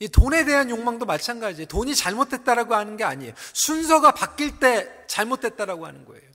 이 0.00 0.08
돈에 0.08 0.44
대한 0.44 0.68
욕망도 0.70 1.06
마찬가지예요. 1.06 1.66
돈이 1.66 1.94
잘못됐다라고 1.94 2.74
하는 2.74 2.96
게 2.96 3.04
아니에요. 3.04 3.32
순서가 3.52 4.12
바뀔 4.12 4.58
때 4.58 5.06
잘못됐다라고 5.06 5.86
하는 5.86 6.04
거예요. 6.04 6.30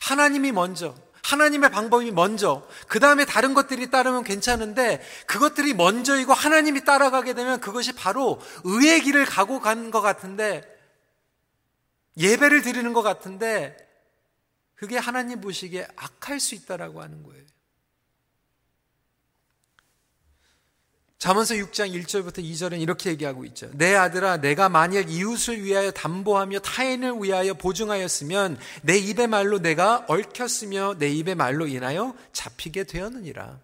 하나님이 0.00 0.52
먼저 0.52 0.94
하나님의 1.22 1.70
방법이 1.70 2.10
먼저, 2.10 2.66
그 2.88 3.00
다음에 3.00 3.24
다른 3.24 3.54
것들이 3.54 3.90
따르면 3.90 4.24
괜찮은데, 4.24 5.02
그것들이 5.26 5.74
먼저이고 5.74 6.32
하나님이 6.32 6.84
따라가게 6.84 7.34
되면 7.34 7.60
그것이 7.60 7.92
바로 7.92 8.40
의의 8.64 9.02
길을 9.02 9.24
가고 9.26 9.60
가는 9.60 9.90
것 9.90 10.00
같은데, 10.00 10.62
예배를 12.16 12.62
드리는 12.62 12.92
것 12.92 13.02
같은데, 13.02 13.76
그게 14.74 14.96
하나님 14.96 15.40
보시기에 15.40 15.86
악할 15.96 16.40
수 16.40 16.54
있다라고 16.54 17.02
하는 17.02 17.22
거예요. 17.22 17.44
잠언서 21.20 21.54
6장 21.56 21.92
1절부터 22.02 22.42
2절은 22.42 22.80
이렇게 22.80 23.10
얘기하고 23.10 23.44
있죠. 23.44 23.70
내 23.74 23.94
아들아 23.94 24.38
내가 24.38 24.70
만일 24.70 25.06
이웃을 25.06 25.62
위하여 25.62 25.90
담보하며 25.90 26.60
타인을 26.60 27.18
위하여 27.20 27.52
보증하였으면 27.52 28.58
내 28.80 28.96
입의 28.96 29.26
말로 29.26 29.58
내가 29.58 30.06
얽혔으며 30.08 30.94
내 30.98 31.10
입의 31.10 31.34
말로 31.34 31.66
인하여 31.66 32.14
잡히게 32.32 32.84
되었느니라. 32.84 33.60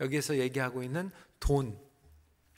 여기에서 0.00 0.36
얘기하고 0.36 0.82
있는 0.82 1.10
돈, 1.40 1.74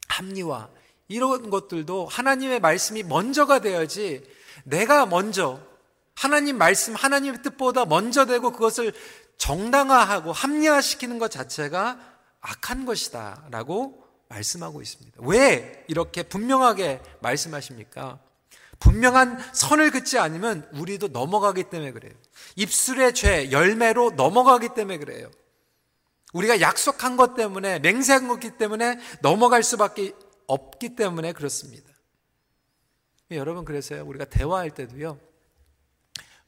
합리화 0.08 0.70
이런 1.06 1.48
것들도 1.48 2.06
하나님의 2.06 2.58
말씀이 2.58 3.04
먼저가 3.04 3.60
되어야지 3.60 4.24
내가 4.64 5.06
먼저 5.06 5.60
하나님 6.16 6.58
말씀, 6.58 6.96
하나님의 6.96 7.42
뜻보다 7.42 7.84
먼저 7.84 8.26
되고 8.26 8.50
그것을 8.50 8.92
정당화하고 9.38 10.32
합리화시키는 10.32 11.20
것 11.20 11.30
자체가 11.30 12.00
악한 12.40 12.86
것이다. 12.86 13.46
라고 13.52 14.01
말씀하고 14.32 14.80
있습니다. 14.80 15.20
왜 15.22 15.84
이렇게 15.88 16.22
분명하게 16.22 17.00
말씀하십니까? 17.20 18.18
분명한 18.78 19.38
선을 19.54 19.90
긋지 19.90 20.18
않으면 20.18 20.68
우리도 20.72 21.08
넘어가기 21.08 21.64
때문에 21.64 21.92
그래요. 21.92 22.14
입술의 22.56 23.14
죄, 23.14 23.52
열매로 23.52 24.12
넘어가기 24.12 24.70
때문에 24.74 24.98
그래요. 24.98 25.30
우리가 26.32 26.60
약속한 26.60 27.16
것 27.16 27.34
때문에, 27.34 27.78
맹세한 27.78 28.26
것기 28.26 28.56
때문에 28.56 28.98
넘어갈 29.20 29.62
수밖에 29.62 30.14
없기 30.46 30.96
때문에 30.96 31.32
그렇습니다. 31.32 31.92
여러분, 33.32 33.64
그래서요, 33.64 34.04
우리가 34.06 34.24
대화할 34.24 34.70
때도요, 34.70 35.20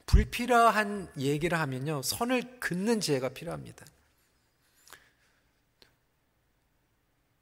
불필요한 0.07 1.11
얘기를 1.17 1.59
하면요, 1.59 2.01
선을 2.01 2.59
긋는 2.59 2.99
지혜가 2.99 3.29
필요합니다. 3.29 3.85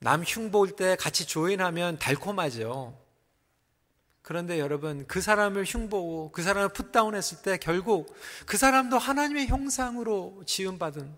남 0.03 0.21
흉볼 0.21 0.75
때 0.75 0.97
같이 0.97 1.25
조인하면 1.25 1.97
달콤하죠. 1.97 3.01
그런데 4.21 4.59
여러분, 4.59 5.07
그 5.07 5.21
사람을 5.21 5.63
흉보고 5.63 6.31
그 6.33 6.43
사람을 6.43 6.69
풋다운 6.69 7.15
했을 7.15 7.41
때 7.41 7.57
결국 7.57 8.13
그 8.45 8.57
사람도 8.57 8.97
하나님의 8.97 9.47
형상으로 9.47 10.43
지음받은 10.45 11.17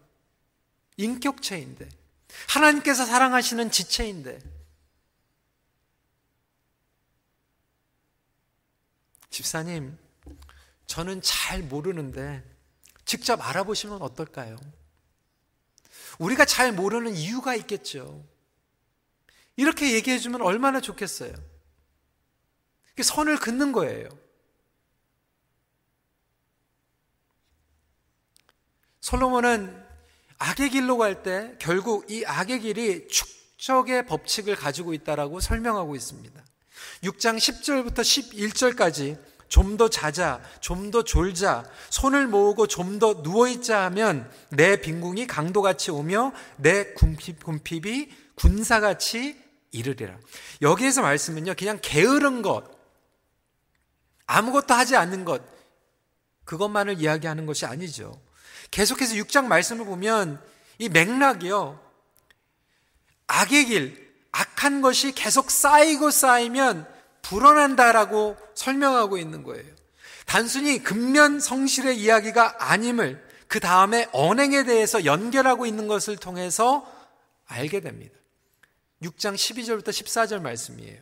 인격체인데, 0.98 1.90
하나님께서 2.50 3.06
사랑하시는 3.06 3.72
지체인데, 3.72 4.40
집사님, 9.32 9.98
저는 10.86 11.22
잘 11.24 11.64
모르는데 11.64 12.44
직접 13.04 13.42
알아보시면 13.42 14.02
어떨까요? 14.04 14.58
우리가 16.20 16.46
잘 16.46 16.72
모르는 16.72 17.16
이유가 17.16 17.56
있겠죠. 17.56 18.24
이렇게 19.56 19.94
얘기해 19.94 20.20
주면 20.20 20.42
얼마나 20.42 20.82
좋겠어요. 20.82 21.34
선을 23.02 23.38
긋는 23.38 23.72
거예요. 23.72 24.10
솔로몬은 29.02 29.84
악의 30.38 30.70
길로 30.72 30.98
갈 30.98 31.24
때 31.24 31.56
결국 31.60 32.10
이 32.10 32.26
악의 32.26 32.60
길이 32.62 33.08
축 33.08 33.36
축적의 33.58 34.06
법칙을 34.06 34.56
가지고 34.56 34.94
있다라고 34.94 35.40
설명하고 35.40 35.96
있습니다. 35.96 36.44
6장 37.04 37.38
10절부터 37.38 38.00
11절까지 38.00 39.18
좀 39.48 39.78
더 39.78 39.90
자자, 39.90 40.42
좀 40.60 40.92
더 40.92 41.04
졸자, 41.04 41.64
손을 41.90 42.28
모으고 42.28 42.68
좀 42.68 43.00
더 43.00 43.22
누워있자 43.24 43.84
하면 43.86 44.30
내 44.50 44.80
빈궁이 44.82 45.28
강도같이 45.28 45.92
오며 45.92 46.34
내 46.58 46.94
군핍, 46.94 47.44
군핍이 47.44 48.10
군사같이 48.36 49.38
이르리라. 49.76 50.18
여기에서 50.62 51.02
말씀은요, 51.02 51.56
그냥 51.58 51.80
게으른 51.82 52.42
것, 52.42 52.64
아무것도 54.26 54.74
하지 54.74 54.96
않는 54.96 55.26
것, 55.26 55.42
그것만을 56.46 57.00
이야기하는 57.00 57.46
것이 57.46 57.66
아니죠. 57.66 58.20
계속해서 58.72 59.16
6장 59.16 59.46
말씀을 59.46 59.86
보면 59.86 60.42
이 60.78 60.90
맥락이요, 60.90 61.80
악의 63.28 63.66
길, 63.66 64.14
악한 64.32 64.82
것이 64.82 65.14
계속 65.14 65.52
쌓이고 65.52 66.12
쌓이면 66.12 66.88
불어난다라고 67.22 68.38
설명하고 68.54 69.18
있는 69.18 69.44
거예요. 69.44 69.66
단순히 70.26 70.84
근면 70.84 71.40
성실의 71.40 72.00
이야기가 72.00 72.72
아님을 72.72 73.24
그 73.48 73.60
다음에 73.60 74.08
언행에 74.12 74.64
대해서 74.64 75.06
연결하고 75.06 75.66
있는 75.66 75.88
것을 75.88 76.18
통해서 76.18 76.92
알게 77.46 77.80
됩니다. 77.80 78.16
6장 79.02 79.36
12절부터 79.36 79.90
14절 79.90 80.42
말씀이에요. 80.42 81.00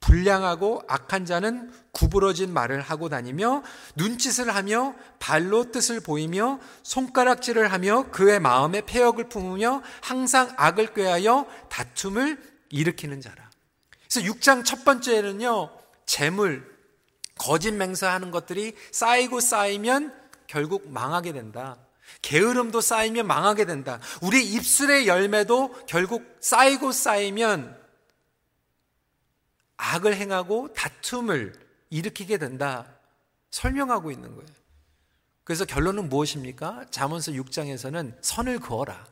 불량하고 0.00 0.82
악한 0.88 1.26
자는 1.26 1.72
구부러진 1.92 2.52
말을 2.52 2.80
하고 2.80 3.08
다니며 3.08 3.62
눈짓을 3.96 4.54
하며 4.54 4.94
발로 5.18 5.70
뜻을 5.70 6.00
보이며 6.00 6.60
손가락질을 6.82 7.72
하며 7.72 8.08
그의 8.10 8.40
마음에 8.40 8.80
폐역을 8.80 9.28
품으며 9.28 9.82
항상 10.00 10.52
악을 10.56 10.94
꾀하여 10.94 11.46
다툼을 11.68 12.40
일으키는 12.70 13.20
자라. 13.20 13.50
그래서 14.08 14.26
6장 14.26 14.64
첫 14.64 14.84
번째는요, 14.84 15.70
재물, 16.06 16.78
거짓 17.36 17.72
맹세하는 17.72 18.30
것들이 18.30 18.74
쌓이고 18.92 19.40
쌓이면 19.40 20.14
결국 20.46 20.90
망하게 20.90 21.32
된다. 21.32 21.76
게으름도 22.22 22.80
쌓이면 22.80 23.26
망하게 23.26 23.64
된다. 23.64 24.00
우리 24.22 24.44
입술의 24.44 25.06
열매도 25.06 25.72
결국 25.86 26.36
쌓이고 26.40 26.92
쌓이면 26.92 27.78
악을 29.76 30.16
행하고 30.16 30.72
다툼을 30.72 31.54
일으키게 31.90 32.38
된다. 32.38 32.86
설명하고 33.50 34.10
있는 34.10 34.34
거예요. 34.34 34.48
그래서 35.44 35.64
결론은 35.64 36.10
무엇입니까? 36.10 36.86
잠언서 36.90 37.32
6장에서는 37.32 38.18
선을 38.20 38.58
그어라. 38.60 39.06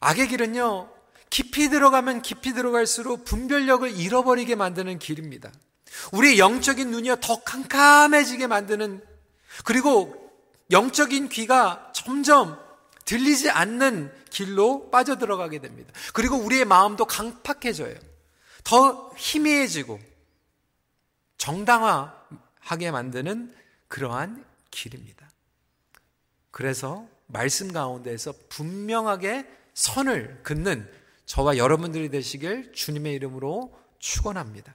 악의 0.00 0.28
길은요, 0.28 0.92
깊이 1.30 1.68
들어가면 1.68 2.22
깊이 2.22 2.52
들어갈수록 2.52 3.24
분별력을 3.24 3.96
잃어버리게 3.96 4.56
만드는 4.56 4.98
길입니다. 4.98 5.52
우리 6.12 6.38
영적인 6.38 6.90
눈이 6.90 7.10
더 7.20 7.42
캄캄해지게 7.42 8.46
만드는 8.48 9.05
그리고 9.64 10.14
영적인 10.70 11.28
귀가 11.28 11.92
점점 11.94 12.58
들리지 13.04 13.50
않는 13.50 14.12
길로 14.30 14.90
빠져들어가게 14.90 15.60
됩니다. 15.60 15.92
그리고 16.12 16.36
우리의 16.36 16.64
마음도 16.64 17.04
강팍해져요. 17.04 17.94
더 18.64 19.12
희미해지고 19.16 20.00
정당화하게 21.38 22.90
만드는 22.90 23.54
그러한 23.88 24.44
길입니다. 24.70 25.30
그래서 26.50 27.06
말씀 27.26 27.72
가운데에서 27.72 28.34
분명하게 28.48 29.46
선을 29.74 30.40
긋는 30.42 30.90
저와 31.26 31.56
여러분들이 31.58 32.08
되시길 32.08 32.72
주님의 32.72 33.14
이름으로 33.14 33.72
축원합니다. 33.98 34.72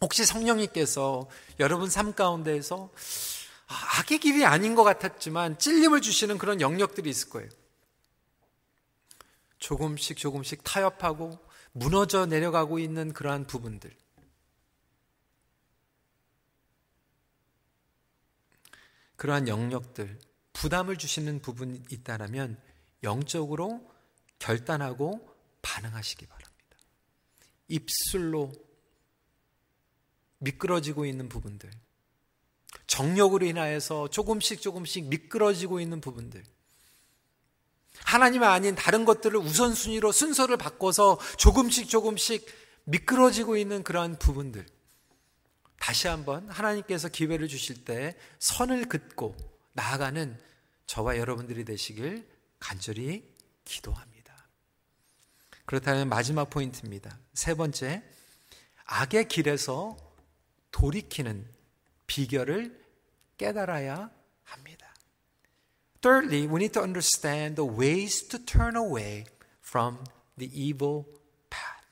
혹시 0.00 0.24
성령님께서 0.24 1.28
여러분 1.60 1.88
삶 1.88 2.12
가운데에서 2.12 2.90
아, 2.94 3.41
악의 3.72 4.18
길이 4.18 4.44
아닌 4.44 4.74
것 4.74 4.84
같았지만 4.84 5.58
찔림을 5.58 6.00
주시는 6.00 6.38
그런 6.38 6.60
영역들이 6.60 7.08
있을 7.08 7.30
거예요. 7.30 7.48
조금씩 9.58 10.16
조금씩 10.16 10.64
타협하고 10.64 11.38
무너져 11.72 12.26
내려가고 12.26 12.78
있는 12.78 13.12
그러한 13.12 13.46
부분들. 13.46 13.94
그러한 19.16 19.46
영역들, 19.46 20.18
부담을 20.52 20.96
주시는 20.96 21.42
부분이 21.42 21.82
있다면 21.90 22.60
영적으로 23.04 23.88
결단하고 24.40 25.32
반응하시기 25.62 26.26
바랍니다. 26.26 26.76
입술로 27.68 28.52
미끄러지고 30.38 31.06
있는 31.06 31.28
부분들, 31.28 31.70
정력으로 32.92 33.46
인하여서 33.46 34.08
조금씩 34.08 34.60
조금씩 34.60 35.06
미끄러지고 35.06 35.80
있는 35.80 36.02
부분들, 36.02 36.44
하나님 38.04 38.42
아닌 38.42 38.74
다른 38.74 39.06
것들을 39.06 39.34
우선순위로 39.38 40.12
순서를 40.12 40.58
바꿔서 40.58 41.18
조금씩 41.38 41.88
조금씩 41.88 42.46
미끄러지고 42.84 43.56
있는 43.56 43.82
그러한 43.82 44.18
부분들, 44.18 44.66
다시 45.78 46.06
한번 46.06 46.46
하나님께서 46.50 47.08
기회를 47.08 47.48
주실 47.48 47.86
때 47.86 48.14
선을 48.40 48.90
긋고 48.90 49.36
나아가는 49.72 50.38
저와 50.84 51.16
여러분들이 51.16 51.64
되시길 51.64 52.28
간절히 52.60 53.26
기도합니다. 53.64 54.48
그렇다면 55.64 56.10
마지막 56.10 56.50
포인트입니다. 56.50 57.18
세 57.32 57.54
번째, 57.54 58.02
악의 58.84 59.28
길에서 59.28 59.96
돌이키는 60.72 61.48
비결을 62.06 62.81
깨달아야 63.42 64.08
합니다. 64.44 64.94
Thirdly, 66.00 66.46
we 66.46 66.56
need 66.56 66.72
to 66.72 66.82
understand 66.82 67.56
the 67.56 67.68
ways 67.68 68.28
to 68.28 68.38
turn 68.38 68.76
away 68.76 69.24
from 69.64 69.98
the 70.38 70.50
evil 70.52 71.04
path. 71.50 71.86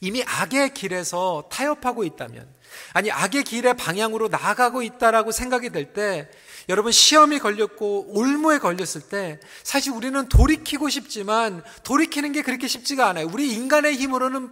이미 0.00 0.24
악의 0.24 0.74
길에서 0.74 1.48
타협하고 1.50 2.02
있다면, 2.04 2.52
아니, 2.94 3.12
악의 3.12 3.44
길의 3.44 3.76
방향으로 3.76 4.28
나아가고 4.28 4.82
있다라고 4.82 5.30
생각이 5.30 5.70
될 5.70 5.92
때, 5.92 6.28
여러분 6.68 6.90
시험이 6.92 7.38
걸렸고 7.38 8.18
올무에 8.18 8.58
걸렸을 8.58 9.08
때 9.08 9.38
사실 9.62 9.92
우리는 9.92 10.28
돌이키고 10.28 10.88
싶지만 10.88 11.62
돌이키는 11.84 12.32
게 12.32 12.42
그렇게 12.42 12.66
쉽지가 12.68 13.06
않아요. 13.08 13.28
우리 13.30 13.52
인간의 13.52 13.96
힘으로는 13.96 14.50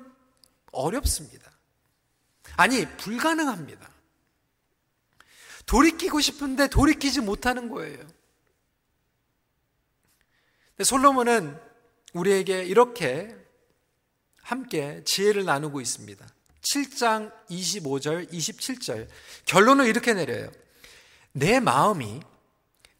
어렵습니다. 0.73 1.51
아니, 2.57 2.87
불가능합니다. 2.99 3.92
돌이키고 5.73 6.21
싶은데 6.21 6.69
돌이키지 6.69 7.23
못하는 7.23 7.71
거예요. 7.71 7.99
솔로몬은 10.85 11.59
우리에게 12.13 12.63
이렇게 12.65 13.35
함께 14.43 15.03
지혜를 15.07 15.47
나누고 15.47 15.81
있습니다. 15.81 16.27
7장 16.61 17.33
25절, 17.49 18.31
27절. 18.31 19.09
결론을 19.47 19.87
이렇게 19.87 20.13
내려요. 20.13 20.51
내 21.33 21.59
마음이 21.59 22.21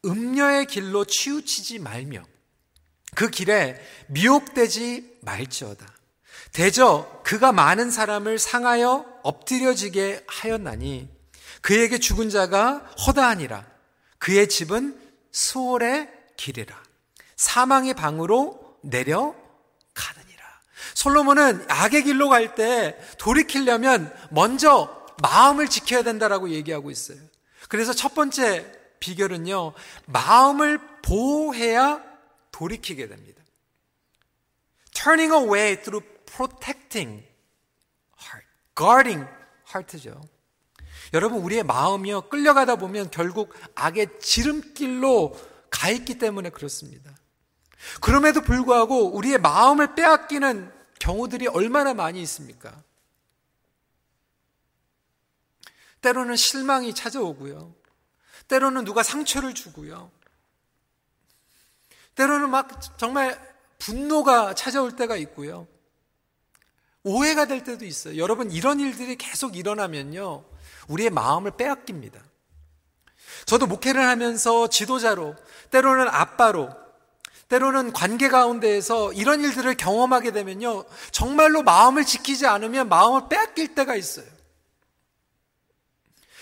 음녀의 0.03 0.65
길로 0.65 1.05
치우치지 1.05 1.77
말며 1.77 2.25
그 3.13 3.29
길에 3.29 3.79
미혹되지 4.07 5.19
말지어다. 5.21 5.85
대저 6.53 7.21
그가 7.23 7.51
많은 7.51 7.91
사람을 7.91 8.39
상하여 8.39 9.05
엎드려지게 9.21 10.23
하였나니 10.25 11.22
그에게 11.63 11.97
죽은 11.97 12.29
자가 12.29 12.79
허다하니라. 13.07 13.65
그의 14.19 14.49
집은 14.49 14.99
수월의 15.31 16.09
길이라. 16.35 16.75
사망의 17.37 17.93
방으로 17.93 18.77
내려가느니라. 18.81 20.43
솔로몬은 20.93 21.65
악의 21.69 22.03
길로 22.03 22.27
갈 22.27 22.55
때 22.55 22.97
돌이키려면 23.17 24.13
먼저 24.29 25.05
마음을 25.21 25.69
지켜야 25.69 26.03
된다라고 26.03 26.49
얘기하고 26.49 26.91
있어요. 26.91 27.17
그래서 27.69 27.93
첫 27.93 28.13
번째 28.13 28.69
비결은요, 28.99 29.73
마음을 30.05 30.79
보호해야 31.01 32.03
돌이키게 32.51 33.07
됩니다. 33.07 33.41
Turning 34.93 35.33
away 35.33 35.81
through 35.81 36.05
protecting 36.25 37.25
heart, 38.21 38.47
guarding 38.75 39.29
heart죠. 39.69 40.32
여러분, 41.13 41.39
우리의 41.41 41.63
마음이요, 41.63 42.29
끌려가다 42.29 42.75
보면 42.77 43.11
결국 43.11 43.53
악의 43.75 44.19
지름길로 44.19 45.35
가 45.69 45.89
있기 45.89 46.17
때문에 46.17 46.49
그렇습니다. 46.49 47.15
그럼에도 48.01 48.41
불구하고 48.41 49.15
우리의 49.15 49.37
마음을 49.39 49.95
빼앗기는 49.95 50.71
경우들이 50.99 51.47
얼마나 51.47 51.93
많이 51.93 52.21
있습니까? 52.21 52.81
때로는 56.01 56.35
실망이 56.35 56.93
찾아오고요. 56.93 57.73
때로는 58.47 58.83
누가 58.83 59.03
상처를 59.03 59.53
주고요. 59.53 60.11
때로는 62.15 62.49
막 62.49 62.97
정말 62.97 63.39
분노가 63.79 64.53
찾아올 64.53 64.95
때가 64.95 65.15
있고요. 65.17 65.67
오해가 67.03 67.45
될 67.45 67.63
때도 67.63 67.85
있어요. 67.85 68.17
여러분, 68.17 68.51
이런 68.51 68.79
일들이 68.79 69.15
계속 69.15 69.57
일어나면요. 69.57 70.45
우리의 70.87 71.09
마음을 71.09 71.51
빼앗깁니다. 71.51 72.19
저도 73.45 73.67
목회를 73.67 74.01
하면서 74.01 74.67
지도자로, 74.67 75.35
때로는 75.71 76.07
아빠로, 76.07 76.69
때로는 77.49 77.93
관계 77.93 78.29
가운데에서 78.29 79.13
이런 79.13 79.41
일들을 79.41 79.75
경험하게 79.75 80.31
되면요. 80.31 80.85
정말로 81.11 81.61
마음을 81.61 82.03
지키지 82.05 82.47
않으면 82.47 82.89
마음을 82.89 83.29
빼앗길 83.29 83.75
때가 83.75 83.95
있어요. 83.95 84.25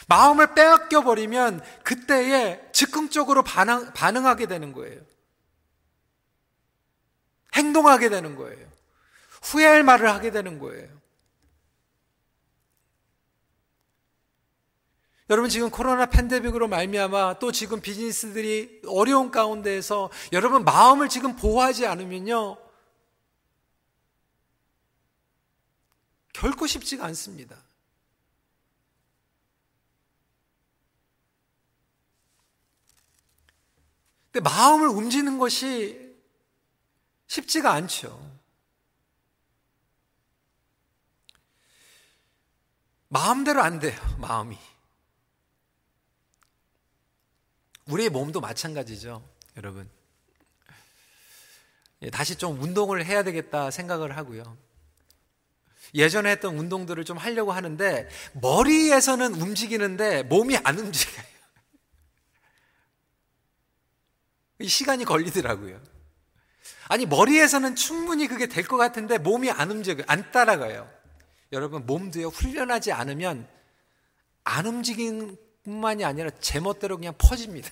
마음을 0.07 0.53
빼앗겨 0.53 1.01
버리면 1.03 1.61
그때에 1.83 2.61
즉흥적으로 2.71 3.43
반응, 3.43 3.91
반응하게 3.93 4.45
되는 4.45 4.73
거예요. 4.73 5.01
행동하게 7.55 8.09
되는 8.09 8.35
거예요. 8.35 8.67
후회할 9.41 9.83
말을 9.83 10.09
하게 10.09 10.31
되는 10.31 10.59
거예요. 10.59 11.00
여러분 15.31 15.49
지금 15.49 15.69
코로나 15.69 16.07
팬데믹으로 16.07 16.67
말미암아 16.67 17.39
또 17.39 17.53
지금 17.53 17.79
비즈니스들이 17.79 18.81
어려운 18.85 19.31
가운데에서 19.31 20.09
여러분 20.33 20.65
마음을 20.65 21.07
지금 21.07 21.37
보호하지 21.37 21.87
않으면요 21.87 22.57
결코 26.33 26.67
쉽지가 26.67 27.05
않습니다. 27.05 27.55
근데 34.33 34.43
마음을 34.43 34.89
움직이는 34.89 35.37
것이 35.37 36.13
쉽지가 37.27 37.71
않죠. 37.71 38.19
마음대로 43.07 43.61
안 43.61 43.79
돼요, 43.79 43.97
마음이. 44.19 44.57
우리의 47.91 48.09
몸도 48.09 48.41
마찬가지죠, 48.41 49.23
여러분. 49.57 49.89
예, 52.03 52.09
다시 52.09 52.35
좀 52.35 52.61
운동을 52.61 53.05
해야 53.05 53.23
되겠다 53.23 53.69
생각을 53.71 54.17
하고요. 54.17 54.57
예전에 55.93 56.31
했던 56.31 56.57
운동들을 56.57 57.03
좀 57.05 57.17
하려고 57.17 57.51
하는데, 57.51 58.09
머리에서는 58.33 59.35
움직이는데 59.35 60.23
몸이 60.23 60.57
안 60.57 60.79
움직여요. 60.79 61.25
시간이 64.65 65.05
걸리더라고요. 65.05 65.81
아니, 66.87 67.05
머리에서는 67.05 67.75
충분히 67.75 68.27
그게 68.27 68.47
될 68.47 68.65
것 68.65 68.77
같은데 68.77 69.17
몸이 69.17 69.49
안 69.51 69.71
움직여요. 69.71 70.05
안 70.07 70.31
따라가요. 70.31 70.89
여러분 71.51 71.85
몸도요 71.85 72.27
훈련하지 72.29 72.91
않으면 72.93 73.47
안 74.43 74.65
움직이는 74.65 75.35
뿐만이 75.63 76.05
아니라 76.05 76.29
제멋대로 76.39 76.97
그냥 76.97 77.13
퍼집니다. 77.17 77.69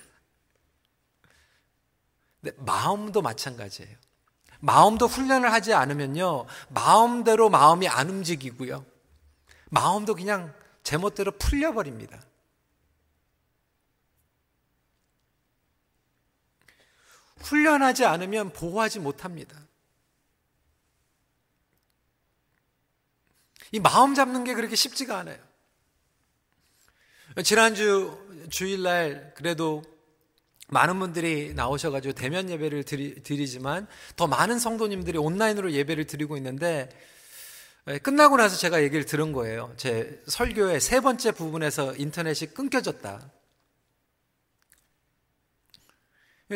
근데 2.41 2.55
마음도 2.63 3.21
마찬가지예요. 3.21 3.97
마음도 4.59 5.07
훈련을 5.07 5.51
하지 5.51 5.73
않으면요 5.73 6.45
마음대로 6.69 7.49
마음이 7.49 7.87
안 7.87 8.09
움직이고요 8.09 8.85
마음도 9.69 10.15
그냥 10.15 10.53
제멋대로 10.83 11.31
풀려버립니다. 11.37 12.19
훈련하지 17.37 18.05
않으면 18.05 18.51
보호하지 18.51 18.99
못합니다. 18.99 19.57
이 23.71 23.79
마음 23.79 24.15
잡는 24.15 24.43
게 24.43 24.55
그렇게 24.55 24.75
쉽지가 24.75 25.17
않아요. 25.19 25.37
지난주 27.43 28.47
주일날 28.49 29.33
그래도 29.35 29.83
많은 30.69 30.99
분들이 30.99 31.53
나오셔가지고 31.53 32.13
대면 32.13 32.49
예배를 32.49 32.83
드리, 32.83 33.47
지만더 33.47 34.27
많은 34.27 34.59
성도님들이 34.59 35.17
온라인으로 35.17 35.71
예배를 35.71 36.05
드리고 36.05 36.37
있는데 36.37 36.89
끝나고 38.03 38.37
나서 38.37 38.55
제가 38.55 38.83
얘기를 38.83 39.05
들은 39.05 39.31
거예요. 39.33 39.73
제 39.77 40.21
설교의 40.27 40.79
세 40.79 40.99
번째 40.99 41.31
부분에서 41.31 41.95
인터넷이 41.95 42.51
끊겨졌다. 42.53 43.31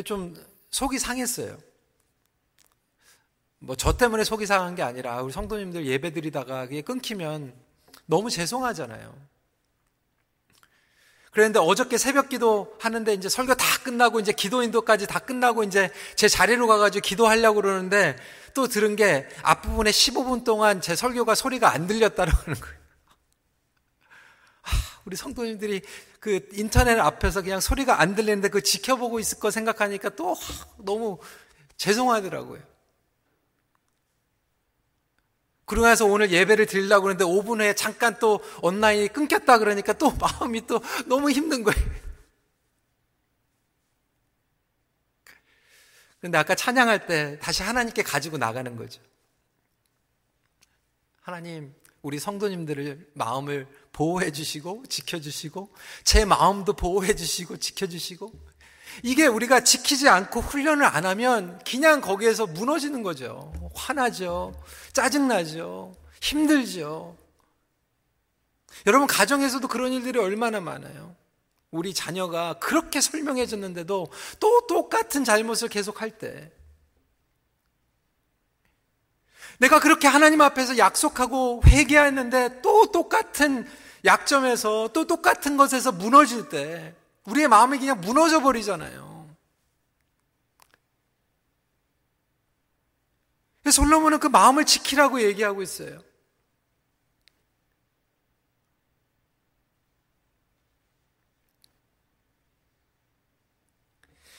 좀 0.06 0.36
속이 0.69 0.99
상했어요. 0.99 1.58
뭐 3.60 3.76
저 3.78 3.95
때문에 3.95 4.23
속이 4.23 4.45
상한 4.45 4.76
게 4.76 4.84
아니라 4.84 5.21
우리 5.21 5.32
성도님들 5.32 5.86
예배 5.86 6.12
드리다가 6.12 6.65
그게 6.65 6.82
끊기면 6.82 7.54
너무 8.06 8.30
죄송하잖아요. 8.30 9.32
그런데 11.33 11.59
어저께 11.59 11.97
새벽 11.97 12.29
기도 12.29 12.75
하는데 12.79 13.11
이제 13.13 13.27
설교 13.27 13.55
다 13.55 13.65
끝나고 13.83 14.19
이제 14.19 14.31
기도 14.31 14.61
인도까지 14.61 15.07
다 15.07 15.17
끝나고 15.17 15.63
이제 15.63 15.89
제 16.15 16.27
자리로 16.27 16.67
가가지고 16.67 17.01
기도하려고 17.01 17.61
그러는데 17.61 18.15
또 18.53 18.67
들은 18.67 18.95
게 18.95 19.27
앞부분에 19.41 19.89
15분 19.89 20.43
동안 20.43 20.79
제 20.79 20.95
설교가 20.95 21.33
소리가 21.33 21.73
안 21.73 21.87
들렸다고 21.87 22.31
하는 22.31 22.59
거예요. 22.59 22.77
아, 24.61 24.69
우리 25.05 25.15
성도님들이 25.15 25.81
그 26.19 26.47
인터넷 26.53 26.99
앞에서 26.99 27.41
그냥 27.41 27.59
소리가 27.59 27.99
안 27.99 28.13
들리는데 28.13 28.49
그 28.49 28.61
지켜보고 28.61 29.19
있을 29.19 29.39
거 29.39 29.49
생각하니까 29.49 30.09
또 30.09 30.35
너무 30.77 31.17
죄송하더라고요. 31.77 32.61
그러고 35.73 35.88
나서 35.88 36.05
오늘 36.05 36.31
예배를 36.31 36.67
드리려고 36.67 37.03
그러는데 37.03 37.25
5분 37.25 37.59
후에 37.59 37.73
잠깐 37.73 38.19
또 38.19 38.39
온라인이 38.62 39.07
끊겼다 39.07 39.57
그러니까 39.57 39.93
또 39.93 40.12
마음이 40.17 40.67
또 40.67 40.81
너무 41.07 41.31
힘든 41.31 41.63
거예요. 41.63 42.03
근데 46.21 46.38
아까 46.38 46.53
찬양할 46.55 47.07
때 47.07 47.39
다시 47.39 47.63
하나님께 47.63 48.03
가지고 48.03 48.38
나가는 48.38 48.75
거죠. 48.75 49.01
하나님, 51.21 51.73
우리 52.01 52.19
성도님들을 52.19 53.12
마음을 53.15 53.67
보호해 53.91 54.31
주시고, 54.31 54.86
지켜 54.88 55.19
주시고, 55.19 55.73
제 56.03 56.23
마음도 56.23 56.73
보호해 56.73 57.15
주시고, 57.15 57.57
지켜 57.57 57.88
주시고, 57.88 58.31
이게 59.01 59.25
우리가 59.25 59.63
지키지 59.63 60.08
않고 60.08 60.41
훈련을 60.41 60.86
안 60.86 61.06
하면 61.06 61.60
그냥 61.67 62.01
거기에서 62.01 62.45
무너지는 62.45 63.01
거죠. 63.01 63.51
화나죠. 63.73 64.53
짜증나죠. 64.93 65.95
힘들죠. 66.21 67.17
여러분, 68.86 69.08
가정에서도 69.08 69.67
그런 69.67 69.93
일들이 69.93 70.19
얼마나 70.19 70.60
많아요. 70.60 71.15
우리 71.71 71.93
자녀가 71.93 72.53
그렇게 72.60 73.01
설명해 73.01 73.47
줬는데도 73.47 74.08
또 74.39 74.67
똑같은 74.67 75.23
잘못을 75.23 75.69
계속할 75.69 76.12
때. 76.12 76.51
내가 79.58 79.79
그렇게 79.79 80.08
하나님 80.08 80.41
앞에서 80.41 80.77
약속하고 80.77 81.63
회개했는데 81.65 82.62
또 82.62 82.91
똑같은 82.91 83.67
약점에서 84.06 84.89
또 84.93 85.08
똑같은 85.08 85.58
것에서 85.58 85.91
무너질 85.91 86.49
때 86.49 86.95
우리의 87.25 87.47
마음이 87.47 87.79
그냥 87.79 88.01
무너져 88.01 88.41
버리잖아요. 88.41 89.13
솔로몬은 93.71 94.19
그 94.19 94.27
마음을 94.27 94.65
지키라고 94.65 95.21
얘기하고 95.21 95.62
있어요. 95.62 96.01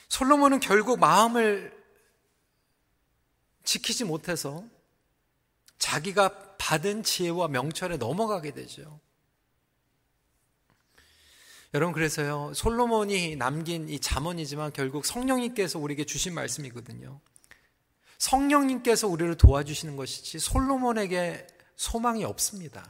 솔로몬은 0.08 0.60
결국 0.60 1.00
마음을 1.00 1.74
지키지 3.64 4.04
못해서 4.04 4.62
자기가 5.78 6.56
받은 6.56 7.02
지혜와 7.02 7.48
명철에 7.48 7.96
넘어가게 7.96 8.52
되죠. 8.52 9.00
여러분 11.74 11.92
그래서요 11.92 12.52
솔로몬이 12.54 13.34
남긴 13.34 13.88
이 13.88 13.98
잠언이지만 13.98 14.72
결국 14.72 15.04
성령님께서 15.04 15.80
우리에게 15.80 16.04
주신 16.04 16.32
말씀이거든요. 16.32 17.20
성령님께서 18.18 19.08
우리를 19.08 19.36
도와주시는 19.36 19.96
것이지 19.96 20.38
솔로몬에게 20.38 21.48
소망이 21.74 22.24
없습니다. 22.24 22.88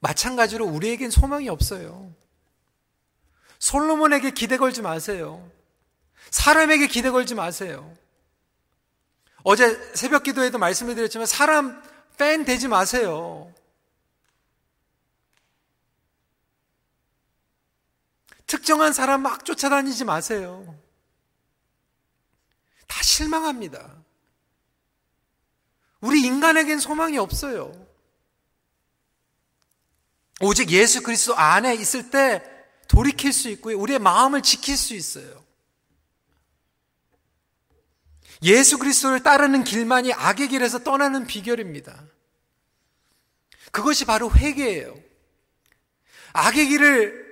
마찬가지로 0.00 0.64
우리에겐 0.66 1.10
소망이 1.10 1.50
없어요. 1.50 2.14
솔로몬에게 3.58 4.30
기대 4.30 4.56
걸지 4.56 4.80
마세요. 4.80 5.50
사람에게 6.30 6.86
기대 6.86 7.10
걸지 7.10 7.34
마세요. 7.34 7.94
어제 9.42 9.76
새벽 9.94 10.22
기도에도 10.22 10.58
말씀을 10.58 10.94
드렸지만 10.94 11.26
사람 11.26 11.87
팬 12.18 12.44
되지 12.44 12.68
마세요. 12.68 13.52
특정한 18.46 18.92
사람 18.92 19.22
막 19.22 19.44
쫓아다니지 19.44 20.04
마세요. 20.04 20.76
다 22.86 23.02
실망합니다. 23.02 23.94
우리 26.00 26.22
인간에겐 26.22 26.80
소망이 26.80 27.18
없어요. 27.18 27.72
오직 30.40 30.70
예수 30.70 31.02
그리스도 31.02 31.36
안에 31.36 31.74
있을 31.74 32.10
때 32.10 32.42
돌이킬 32.88 33.32
수 33.32 33.48
있고요. 33.50 33.78
우리의 33.78 33.98
마음을 33.98 34.42
지킬 34.42 34.76
수 34.76 34.94
있어요. 34.94 35.44
예수 38.42 38.78
그리스도를 38.78 39.22
따르는 39.22 39.64
길만이 39.64 40.12
악의 40.12 40.48
길에서 40.48 40.80
떠나는 40.80 41.26
비결입니다. 41.26 42.04
그것이 43.72 44.04
바로 44.04 44.30
회개예요. 44.30 44.96
악의 46.32 46.68
길을 46.68 47.28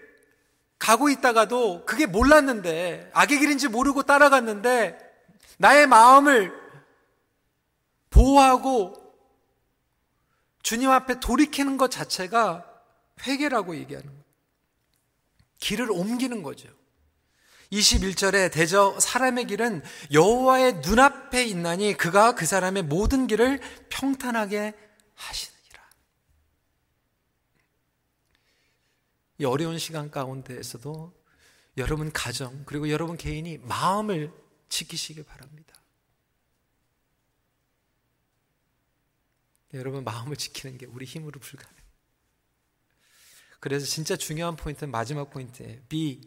가고 0.79 1.09
있다가도 1.09 1.85
그게 1.87 2.07
몰랐는데 2.07 3.11
악의 3.14 3.38
길인지 3.38 3.69
모르고 3.69 4.03
따라갔는데 4.03 4.99
나의 5.59 5.87
마음을 5.87 6.53
보호하고 8.11 8.95
주님 10.62 10.90
앞에 10.90 11.21
돌이키는 11.21 11.77
것 11.77 11.90
자체가 11.90 12.64
회개라고 13.23 13.77
얘기하는 13.77 14.09
거예요. 14.09 14.25
길을 15.61 15.90
옮기는 15.90 16.42
거죠. 16.42 16.69
21절에 17.72 18.52
대저 18.52 18.98
사람의 19.00 19.46
길은 19.46 19.83
여호와의 20.12 20.81
눈앞에 20.81 21.44
있나니 21.44 21.94
그가 21.94 22.35
그 22.35 22.46
사람의 22.46 22.85
모든 22.85 23.26
길을 23.26 23.61
평탄하게 23.88 24.74
하시느니라. 25.14 25.90
이 29.38 29.44
어려운 29.44 29.79
시간 29.79 30.11
가운데에서도 30.11 31.12
여러분 31.79 32.12
가정 32.12 32.64
그리고 32.64 32.88
여러분 32.90 33.16
개인이 33.16 33.59
마음을 33.59 34.33
지키시길 34.68 35.24
바랍니다. 35.24 35.74
여러분 39.74 40.05
마음을 40.05 40.37
지키는 40.37 40.79
게 40.79 40.87
우리 40.87 41.05
힘으로 41.05 41.38
불가능. 41.40 41.76
그래서 43.61 43.87
진짜 43.87 44.16
중요한 44.16 44.57
포인트는 44.57 44.90
마지막 44.90 45.31
포인트예요. 45.31 45.81
B 45.88 46.20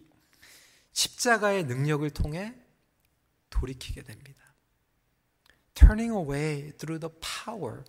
십자가의 0.93 1.65
능력을 1.65 2.09
통해 2.11 2.55
돌이키게 3.49 4.03
됩니다. 4.03 4.43
Turning 5.73 6.13
away 6.13 6.71
through 6.77 6.99
the 6.99 7.13
power 7.19 7.83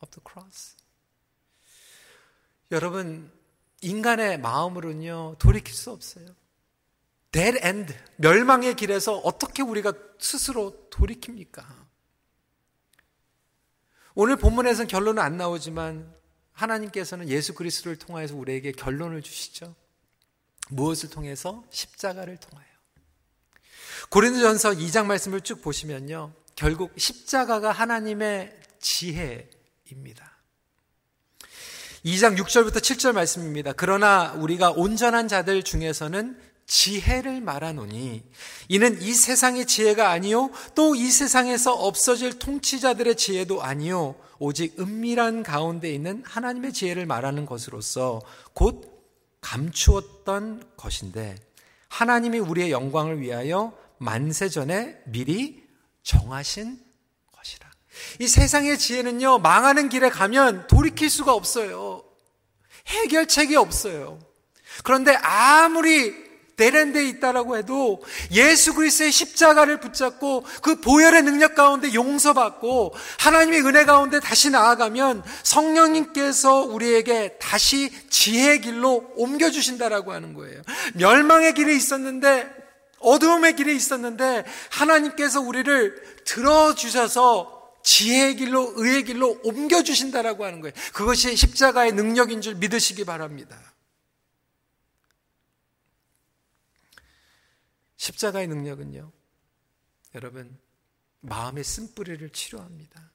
of 0.00 0.10
the 0.10 0.22
cross. 0.26 0.76
여러분, 2.70 3.30
인간의 3.80 4.40
마음으로는요, 4.40 5.36
돌이킬 5.38 5.74
수 5.74 5.90
없어요. 5.90 6.26
dead 7.32 7.58
end, 7.64 7.94
멸망의 8.16 8.76
길에서 8.76 9.18
어떻게 9.18 9.62
우리가 9.62 9.92
스스로 10.18 10.88
돌이킵니까? 10.90 11.64
오늘 14.14 14.36
본문에서는 14.36 14.86
결론은 14.86 15.20
안 15.20 15.36
나오지만 15.36 16.14
하나님께서는 16.52 17.28
예수 17.28 17.52
그리스도를 17.54 17.98
통하여서 17.98 18.36
우리에게 18.36 18.70
결론을 18.72 19.22
주시죠. 19.22 19.74
무엇을 20.70 21.10
통해서? 21.10 21.64
십자가를 21.70 22.36
통하여. 22.38 22.66
고린도전서 24.10 24.72
2장 24.72 25.06
말씀을 25.06 25.40
쭉 25.40 25.62
보시면요. 25.62 26.32
결국 26.56 26.92
십자가가 26.96 27.72
하나님의 27.72 28.56
지혜입니다. 28.80 30.32
2장 32.04 32.36
6절부터 32.38 32.76
7절 32.76 33.12
말씀입니다. 33.12 33.72
그러나 33.72 34.32
우리가 34.34 34.70
온전한 34.70 35.26
자들 35.26 35.62
중에서는 35.62 36.38
지혜를 36.66 37.40
말하노니 37.40 38.22
이는 38.68 39.02
이 39.02 39.12
세상의 39.12 39.66
지혜가 39.66 40.10
아니요 40.10 40.50
또 40.74 40.94
이 40.94 41.10
세상에서 41.10 41.74
없어질 41.74 42.38
통치자들의 42.38 43.16
지혜도 43.16 43.62
아니요 43.62 44.14
오직 44.38 44.78
은밀한 44.80 45.42
가운데 45.42 45.92
있는 45.92 46.22
하나님의 46.24 46.72
지혜를 46.72 47.04
말하는 47.04 47.44
것으로서 47.46 48.22
곧 48.54 48.93
감추었던 49.44 50.72
것인데 50.76 51.36
하나님이 51.88 52.38
우리의 52.38 52.70
영광을 52.70 53.20
위하여 53.20 53.76
만세 53.98 54.48
전에 54.48 54.98
미리 55.04 55.62
정하신 56.02 56.80
것이라. 57.32 57.70
이 58.20 58.26
세상의 58.26 58.78
지혜는요, 58.78 59.38
망하는 59.38 59.88
길에 59.88 60.08
가면 60.08 60.66
돌이킬 60.66 61.10
수가 61.10 61.34
없어요. 61.34 62.02
해결책이 62.86 63.54
없어요. 63.56 64.18
그런데 64.82 65.14
아무리 65.14 66.23
데렌데 66.56 67.04
있다라고 67.08 67.56
해도 67.56 68.02
예수 68.30 68.74
그리스도의 68.74 69.10
십자가를 69.10 69.80
붙잡고 69.80 70.44
그 70.62 70.80
보혈의 70.80 71.22
능력 71.22 71.54
가운데 71.54 71.92
용서받고 71.94 72.94
하나님의 73.18 73.60
은혜 73.62 73.84
가운데 73.84 74.20
다시 74.20 74.50
나아가면 74.50 75.22
성령님께서 75.42 76.62
우리에게 76.62 77.38
다시 77.40 77.90
지혜의 78.08 78.60
길로 78.60 79.10
옮겨 79.16 79.50
주신다라고 79.50 80.12
하는 80.12 80.34
거예요. 80.34 80.62
멸망의 80.94 81.54
길에 81.54 81.74
있었는데 81.74 82.48
어두움의 83.00 83.56
길에 83.56 83.74
있었는데 83.74 84.44
하나님께서 84.70 85.40
우리를 85.40 85.94
들어 86.24 86.74
주셔서 86.74 87.54
지혜의 87.82 88.36
길로 88.36 88.72
의의 88.76 89.04
길로 89.04 89.38
옮겨 89.44 89.82
주신다라고 89.82 90.44
하는 90.44 90.60
거예요. 90.60 90.72
그것이 90.94 91.36
십자가의 91.36 91.92
능력인 91.92 92.40
줄 92.40 92.54
믿으시기 92.54 93.04
바랍니다. 93.04 93.56
십자가의 98.04 98.48
능력은요, 98.48 99.10
여러분, 100.14 100.58
마음의 101.20 101.64
쓴뿌리를 101.64 102.28
치료합니다. 102.30 103.10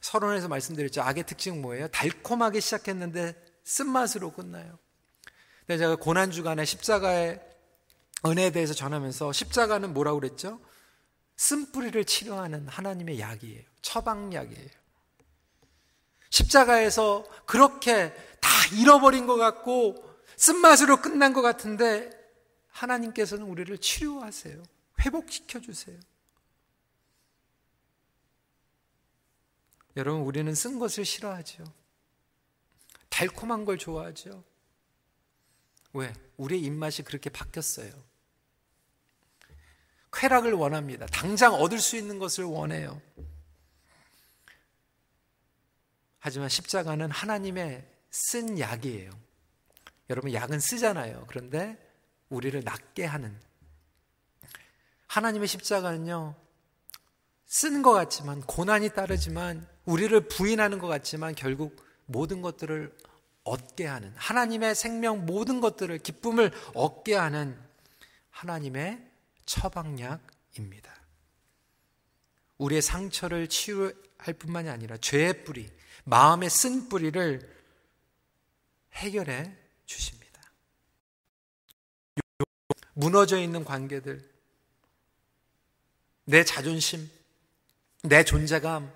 서론에서 0.00 0.46
말씀드렸죠. 0.46 1.02
악의 1.02 1.26
특징 1.26 1.60
뭐예요? 1.60 1.88
달콤하게 1.88 2.60
시작했는데 2.60 3.34
쓴맛으로 3.64 4.32
끝나요. 4.32 4.78
근데 5.66 5.78
제가 5.78 5.96
고난주간에 5.96 6.64
십자가의 6.64 7.44
은혜에 8.24 8.50
대해서 8.50 8.72
전하면서 8.72 9.32
십자가는 9.32 9.92
뭐라고 9.92 10.20
그랬죠? 10.20 10.60
쓴뿌리를 11.36 12.04
치료하는 12.04 12.68
하나님의 12.68 13.18
약이에요. 13.18 13.64
처방약이에요. 13.82 14.70
십자가에서 16.30 17.24
그렇게 17.46 18.14
다 18.40 18.48
잃어버린 18.74 19.26
것 19.26 19.36
같고 19.36 20.07
쓴맛으로 20.38 21.02
끝난 21.02 21.32
것 21.32 21.42
같은데 21.42 22.10
하나님께서는 22.68 23.44
우리를 23.44 23.76
치료하세요. 23.78 24.62
회복시켜 25.00 25.60
주세요. 25.60 25.98
여러분, 29.96 30.22
우리는 30.22 30.54
쓴 30.54 30.78
것을 30.78 31.04
싫어하죠. 31.04 31.64
달콤한 33.08 33.64
걸 33.64 33.78
좋아하죠. 33.78 34.44
왜? 35.92 36.12
우리의 36.36 36.62
입맛이 36.62 37.02
그렇게 37.02 37.30
바뀌었어요. 37.30 37.92
쾌락을 40.12 40.52
원합니다. 40.52 41.06
당장 41.06 41.54
얻을 41.54 41.80
수 41.80 41.96
있는 41.96 42.20
것을 42.20 42.44
원해요. 42.44 43.02
하지만 46.20 46.48
십자가는 46.48 47.10
하나님의 47.10 47.84
쓴 48.10 48.58
약이에요. 48.60 49.27
여러분 50.10 50.32
약은 50.32 50.60
쓰잖아요. 50.60 51.24
그런데 51.28 51.76
우리를 52.28 52.60
낫게 52.64 53.04
하는 53.04 53.38
하나님의 55.06 55.48
십자가는요. 55.48 56.34
쓰는 57.46 57.82
것 57.82 57.92
같지만 57.92 58.42
고난이 58.42 58.90
따르지만 58.90 59.66
우리를 59.86 60.28
부인하는 60.28 60.78
것 60.78 60.86
같지만 60.86 61.34
결국 61.34 61.82
모든 62.04 62.42
것들을 62.42 62.94
얻게 63.44 63.86
하는 63.86 64.12
하나님의 64.16 64.74
생명 64.74 65.24
모든 65.24 65.60
것들을 65.60 65.98
기쁨을 65.98 66.52
얻게 66.74 67.14
하는 67.14 67.58
하나님의 68.30 69.02
처방약입니다. 69.46 70.94
우리의 72.58 72.82
상처를 72.82 73.48
치유할 73.48 74.34
뿐만이 74.38 74.68
아니라 74.68 74.98
죄의 74.98 75.44
뿌리, 75.44 75.70
마음의 76.04 76.50
쓴 76.50 76.88
뿌리를 76.88 77.56
해결해 78.92 79.56
주십니다. 79.88 80.40
무너져 82.94 83.38
있는 83.38 83.64
관계들, 83.64 84.28
내 86.24 86.44
자존심, 86.44 87.10
내 88.02 88.22
존재감, 88.22 88.92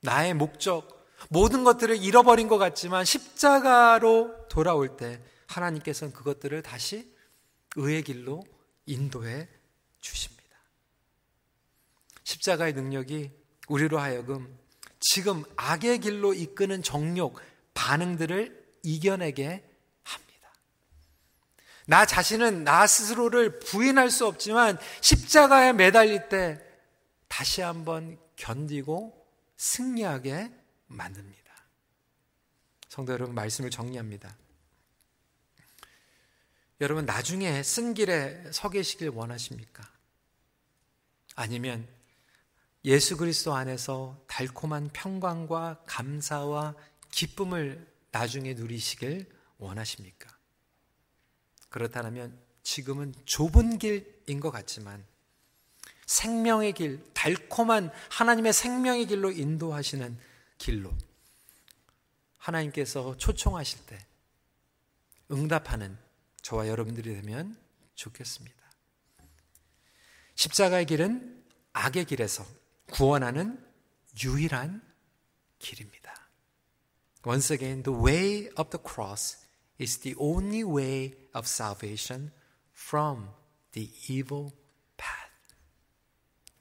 나의 0.00 0.34
목적, 0.34 1.06
모든 1.28 1.62
것들을 1.62 2.02
잃어버린 2.02 2.48
것 2.48 2.58
같지만 2.58 3.04
십자가로 3.04 4.48
돌아올 4.48 4.96
때 4.96 5.22
하나님께서는 5.46 6.12
그것들을 6.12 6.62
다시 6.62 7.14
의의 7.76 8.02
길로 8.02 8.44
인도해 8.86 9.48
주십니다. 10.00 10.42
십자가의 12.24 12.72
능력이 12.72 13.30
우리로 13.68 13.98
하여금 13.98 14.58
지금 15.00 15.44
악의 15.56 16.00
길로 16.00 16.32
이끄는 16.32 16.82
정욕, 16.82 17.40
반응들을 17.74 18.78
이겨내게. 18.82 19.73
나 21.86 22.06
자신은 22.06 22.64
나 22.64 22.86
스스로를 22.86 23.58
부인할 23.60 24.10
수 24.10 24.26
없지만 24.26 24.78
십자가에 25.00 25.72
매달릴 25.72 26.28
때 26.28 26.60
다시 27.28 27.60
한번 27.60 28.18
견디고 28.36 29.26
승리하게 29.56 30.50
만듭니다. 30.86 31.44
성도 32.88 33.12
여러분, 33.12 33.34
말씀을 33.34 33.70
정리합니다. 33.70 34.36
여러분, 36.80 37.04
나중에 37.06 37.62
쓴 37.62 37.94
길에 37.94 38.50
서 38.52 38.70
계시길 38.70 39.08
원하십니까? 39.08 39.88
아니면 41.34 41.88
예수 42.84 43.16
그리스도 43.16 43.54
안에서 43.54 44.22
달콤한 44.26 44.90
평강과 44.92 45.82
감사와 45.86 46.74
기쁨을 47.10 47.92
나중에 48.10 48.54
누리시길 48.54 49.26
원하십니까? 49.58 50.33
그렇다면 51.74 52.38
지금은 52.62 53.12
좁은 53.24 53.78
길인 53.78 54.38
것 54.38 54.52
같지만 54.52 55.04
생명의 56.06 56.72
길, 56.72 57.02
달콤한 57.14 57.90
하나님의 58.10 58.52
생명의 58.52 59.06
길로 59.06 59.32
인도하시는 59.32 60.16
길로 60.56 60.96
하나님께서 62.38 63.16
초청하실 63.16 63.86
때 63.86 63.98
응답하는 65.32 65.98
저와 66.42 66.68
여러분들이 66.68 67.12
되면 67.12 67.58
좋겠습니다. 67.96 68.56
십자가의 70.36 70.86
길은 70.86 71.44
악의 71.72 72.04
길에서 72.04 72.46
구원하는 72.92 73.60
유일한 74.22 74.80
길입니다. 75.58 76.14
Once 77.26 77.52
again, 77.52 77.82
the 77.82 78.00
way 78.00 78.46
of 78.56 78.70
the 78.70 78.80
cross 78.80 79.43
is 79.78 79.98
the 79.98 80.14
only 80.18 80.62
way 80.62 81.14
of 81.34 81.46
salvation 81.46 82.30
from 82.72 83.28
the 83.72 83.90
evil 84.08 84.52
path. 84.96 85.54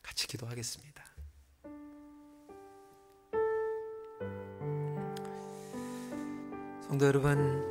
같이 0.01 0.27
기도하겠습니다. 0.27 1.03
성도 6.87 7.05
여러분, 7.07 7.63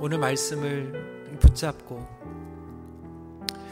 오늘 0.00 0.18
말씀을 0.18 1.38
붙잡고 1.40 2.06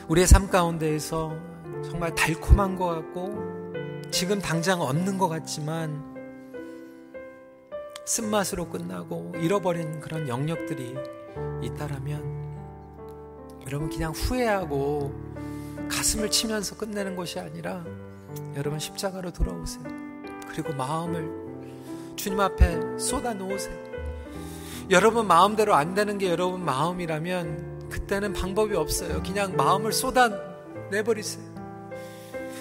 우리의 0.09 0.27
삶 0.27 0.49
가운데에서 0.49 1.37
정말 1.85 2.15
달콤한 2.15 2.77
것 2.77 2.87
같고 2.87 4.11
지금 4.11 4.41
당장 4.41 4.81
얻는 4.81 5.19
것 5.19 5.29
같지만 5.29 6.16
쓴맛으로 8.07 8.71
끝나고 8.71 9.33
잃어버린 9.37 10.01
그런 10.01 10.29
영역들이 10.29 10.95
있다라면 11.63 12.37
여러분 13.67 13.91
그냥 13.91 14.13
후회하고 14.13 15.13
가슴을 15.91 16.31
치면서 16.31 16.77
끝내는 16.77 17.17
것이 17.17 17.41
아니라 17.41 17.85
여러분 18.55 18.79
십자가로 18.79 19.33
돌아오세요. 19.33 19.85
그리고 20.49 20.73
마음을 20.73 22.15
주님 22.15 22.39
앞에 22.39 22.99
쏟아 22.99 23.35
놓으세요. 23.35 23.77
여러분 24.91 25.27
마음대로 25.27 25.75
안 25.75 25.95
되는 25.95 26.17
게 26.17 26.31
여러분 26.31 26.65
마음이라면 26.65 27.89
그때는 27.91 28.33
방법이 28.33 28.77
없어요. 28.77 29.21
그냥 29.25 29.57
마음을 29.57 29.93
쏟아 29.93 30.31
내버리세요. 30.91 31.45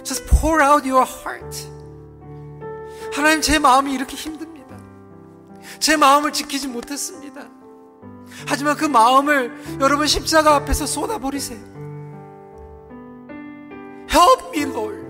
Just 0.03 0.25
pour 0.25 0.63
out 0.63 0.89
your 0.89 1.07
heart. 1.07 1.67
하나님 3.13 3.41
제 3.41 3.59
마음이 3.59 3.93
이렇게 3.93 4.15
힘듭니다. 4.15 4.44
제 5.79 5.97
마음을 5.97 6.31
지키지 6.33 6.67
못했습니다. 6.67 7.47
하지만 8.47 8.75
그 8.75 8.85
마음을 8.85 9.51
여러분 9.79 10.07
십자가 10.07 10.55
앞에서 10.55 10.85
쏟아버리세요. 10.85 11.59
Help 14.11 14.47
me, 14.55 14.63
Lord. 14.71 15.05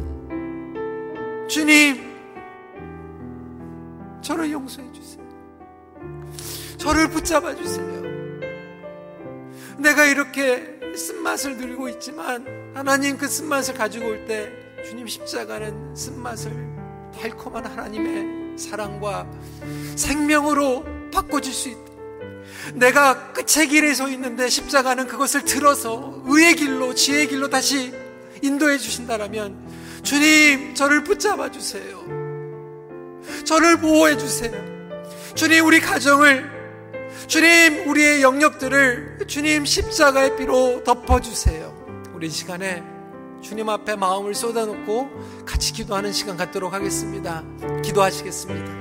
주님, 1.48 2.14
저를 4.22 4.52
용서해 4.52 4.92
주세요. 4.92 5.24
저를 6.78 7.10
붙잡아 7.10 7.56
주세요. 7.56 7.86
내가 9.78 10.06
이렇게 10.06 10.80
쓴맛을 10.96 11.58
누리고 11.58 11.90
있지만 11.90 12.46
하나님 12.74 13.18
그 13.18 13.28
쓴맛을 13.28 13.74
가지고 13.76 14.08
올 14.08 14.26
때 14.26 14.52
주님 14.86 15.08
십자가는 15.08 15.96
쓴맛을 15.96 16.52
달콤한 17.20 17.66
하나님의 17.66 18.45
사랑과 18.58 19.28
생명으로 19.96 20.86
바꿔줄 21.12 21.54
수 21.54 21.70
있다. 21.70 21.86
내가 22.74 23.34
끝의 23.34 23.68
길에 23.68 23.94
서 23.94 24.10
있는데 24.10 24.50
십자가는 24.50 25.08
그것을 25.08 25.46
들어서 25.46 26.22
의의 26.26 26.56
길로, 26.56 26.94
지혜의 26.94 27.28
길로 27.28 27.50
다시 27.50 27.94
인도해 28.42 28.78
주신다라면 28.78 30.02
주님, 30.04 30.76
저를 30.76 31.04
붙잡아 31.04 31.52
주세요. 31.52 32.04
저를 33.44 33.80
보호해 33.80 34.18
주세요. 34.18 34.54
주님, 35.36 35.66
우리 35.66 35.80
가정을, 35.80 36.50
주님, 37.28 37.88
우리의 37.88 38.22
영역들을 38.22 39.26
주님 39.28 39.66
십자가의 39.66 40.38
피로 40.38 40.84
덮어 40.84 41.20
주세요. 41.20 41.74
우리 42.14 42.30
시간에 42.30 42.84
주님 43.46 43.70
앞에 43.70 43.96
마음을 43.96 44.34
쏟아놓고 44.34 45.46
같이 45.46 45.72
기도하는 45.72 46.12
시간 46.12 46.36
갖도록 46.36 46.74
하겠습니다. 46.74 47.44
기도하시겠습니다. 47.84 48.72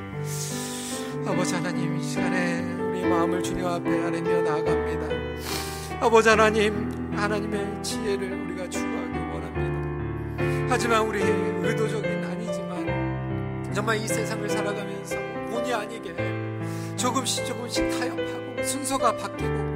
아버지 1.26 1.54
하나님, 1.54 1.98
이 1.98 2.02
시간에 2.02 2.62
우리 2.72 3.04
마음을 3.04 3.42
주님 3.42 3.66
앞에 3.66 4.04
아뢰며 4.04 4.40
나아갑니다. 4.40 6.00
아버지 6.00 6.30
하나님, 6.30 7.12
하나님의 7.14 7.82
지혜를 7.82 8.32
우리가 8.46 8.70
추구하기 8.70 9.18
원합니다. 9.18 10.66
하지만 10.70 11.08
우리의 11.08 11.26
의도적인 11.62 12.24
아니지만 12.24 13.70
정말 13.74 13.98
이 13.98 14.08
세상을 14.08 14.48
살아가면서 14.48 15.16
본의 15.50 15.74
아니게 15.74 16.16
조금씩 16.96 17.44
조금씩 17.44 17.90
타협하고 17.98 18.64
순서가 18.64 19.14
바뀌고 19.14 19.74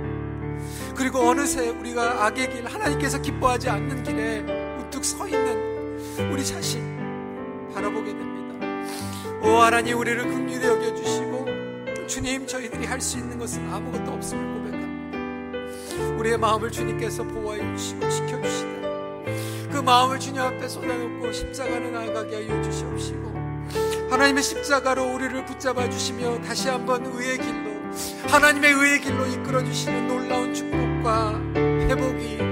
그리고 0.96 1.18
어느새 1.28 1.68
우리가 1.68 2.24
악의 2.24 2.54
길 2.54 2.66
하나님께서 2.66 3.20
기뻐하지 3.20 3.68
않는 3.68 4.02
길에 4.02 4.57
우뚝 4.98 5.04
서 5.04 5.28
있는 5.28 6.32
우리 6.32 6.44
자신 6.44 6.82
바라보게 7.72 8.06
됩니다. 8.06 8.66
오 9.42 9.58
하나님 9.58 9.96
우리를 9.96 10.20
긍휼히 10.26 10.56
여겨 10.66 10.94
주시고 10.96 11.46
주님 12.08 12.46
저희들이 12.46 12.84
할 12.84 13.00
수 13.00 13.18
있는 13.18 13.38
것은 13.38 13.72
아무것도 13.72 14.10
없음을 14.10 14.54
고백합니다. 14.54 16.16
우리의 16.18 16.38
마음을 16.38 16.72
주님께서 16.72 17.22
보호해 17.22 17.60
주시고 17.76 18.08
지켜 18.08 18.42
주시다. 18.42 18.68
그 19.70 19.80
마음을 19.84 20.18
주님 20.18 20.40
앞에 20.40 20.66
쏟아놓고 20.66 21.32
십자가를 21.32 21.92
나아가게 21.92 22.34
하여 22.34 22.62
주시옵시고 22.62 23.28
하나님의 24.10 24.42
십자가로 24.42 25.14
우리를 25.14 25.44
붙잡아 25.44 25.88
주시며 25.88 26.40
다시 26.42 26.68
한번 26.68 27.06
의의 27.06 27.38
길로 27.38 27.70
하나님의 28.26 28.72
의의 28.72 29.00
길로 29.00 29.26
이끌어 29.26 29.62
주시는 29.62 30.08
놀라운 30.08 30.52
축복과 30.52 31.40
회복이 31.54 32.47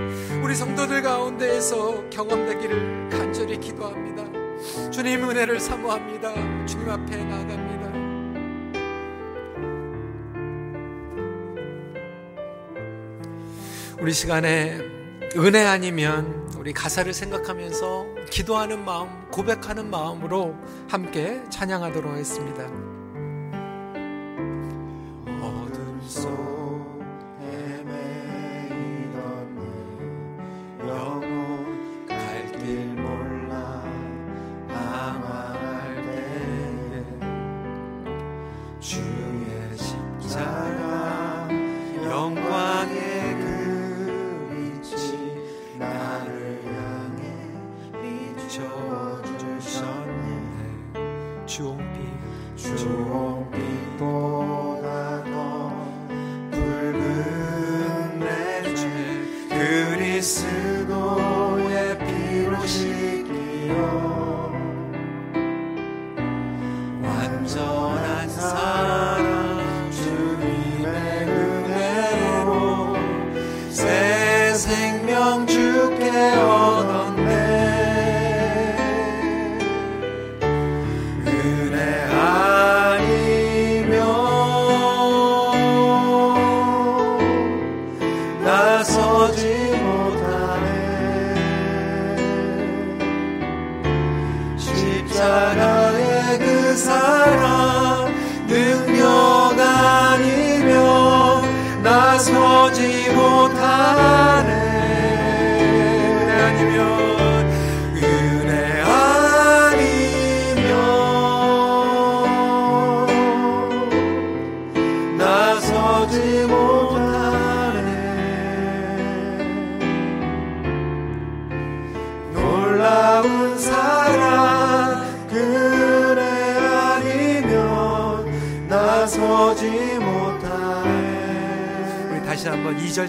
우리 0.46 0.54
성도들 0.54 1.02
가운데에서 1.02 2.08
경험되기를 2.08 3.08
간절히 3.08 3.58
기도합니다. 3.58 4.22
주님 4.92 5.28
은혜를 5.28 5.58
사모합니다. 5.58 6.66
주님 6.66 6.88
앞에 6.88 7.24
나아갑니다. 7.24 7.86
우리 14.00 14.12
시간에 14.12 14.78
은혜 15.36 15.64
아니면 15.64 16.48
우리 16.56 16.72
가사를 16.72 17.12
생각하면서 17.12 18.06
기도하는 18.30 18.84
마음, 18.84 19.28
고백하는 19.32 19.90
마음으로 19.90 20.54
함께 20.88 21.42
찬양하도록 21.50 22.12
하겠습니다. 22.12 22.95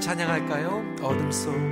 찬양할까요? 0.07 0.95
어둠 1.01 1.29
속 1.33 1.66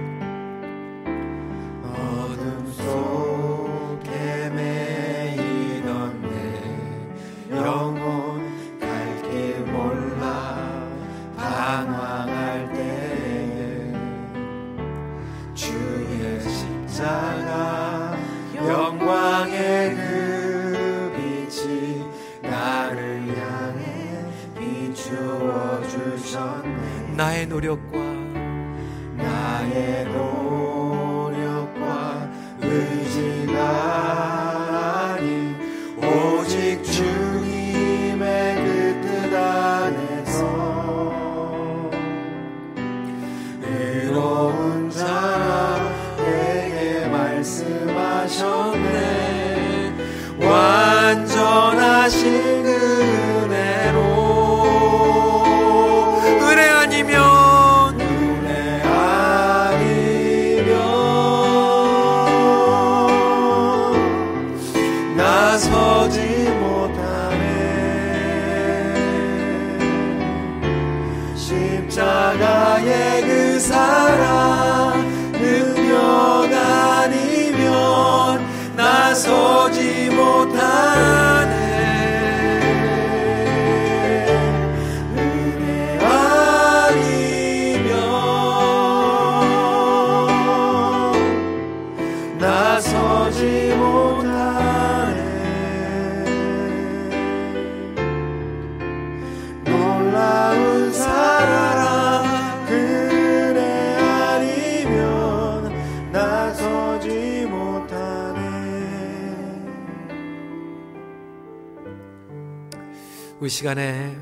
시간에 113.65 114.15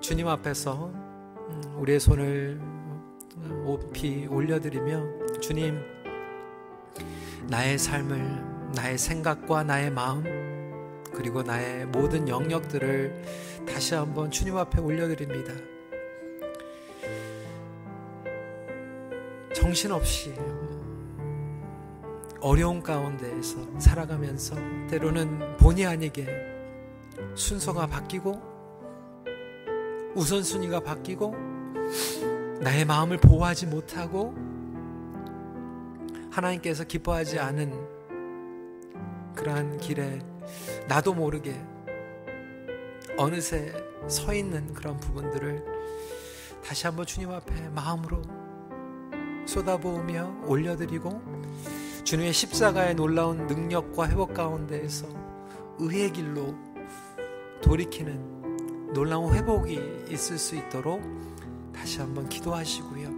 주님 0.00 0.26
앞에서 0.26 0.90
우리의 1.76 2.00
손을 2.00 2.60
높이 3.64 4.26
올려드리며 4.26 5.38
주님 5.40 5.80
나의 7.46 7.78
삶을 7.78 8.72
나의 8.74 8.98
생각과 8.98 9.62
나의 9.62 9.92
마음 9.92 10.24
그리고 11.14 11.44
나의 11.44 11.86
모든 11.86 12.28
영역들을 12.28 13.22
다시 13.68 13.94
한번 13.94 14.32
주님 14.32 14.56
앞에 14.56 14.80
올려드립니다. 14.80 15.52
정신없이 19.54 20.34
어려운 22.40 22.82
가운데에서 22.82 23.78
살아가면서 23.78 24.56
때로는 24.90 25.56
본의 25.58 25.86
아니게 25.86 26.53
순서가 27.34 27.86
바뀌고 27.86 28.54
우선순위가 30.14 30.80
바뀌고 30.80 31.34
나의 32.60 32.84
마음을 32.84 33.18
보호하지 33.18 33.66
못하고 33.66 34.34
하나님께서 36.30 36.84
기뻐하지 36.84 37.38
않은 37.38 37.72
그러한 39.34 39.78
길에 39.78 40.20
나도 40.88 41.14
모르게 41.14 41.60
어느새 43.16 43.72
서 44.08 44.34
있는 44.34 44.72
그런 44.74 44.98
부분들을 44.98 45.64
다시 46.64 46.86
한번 46.86 47.06
주님 47.06 47.30
앞에 47.30 47.68
마음으로 47.70 48.22
쏟아부으며 49.46 50.44
올려드리고 50.46 51.22
주님의 52.04 52.32
십자가의 52.32 52.94
놀라운 52.94 53.46
능력과 53.46 54.08
회복 54.08 54.34
가운데에서 54.34 55.06
의의 55.78 56.12
길로 56.12 56.54
돌이키는 57.64 58.92
놀라운 58.92 59.34
회복이 59.34 60.06
있을 60.10 60.38
수 60.38 60.54
있도록 60.54 61.02
다시 61.74 61.98
한번 61.98 62.28
기도하시고요. 62.28 63.08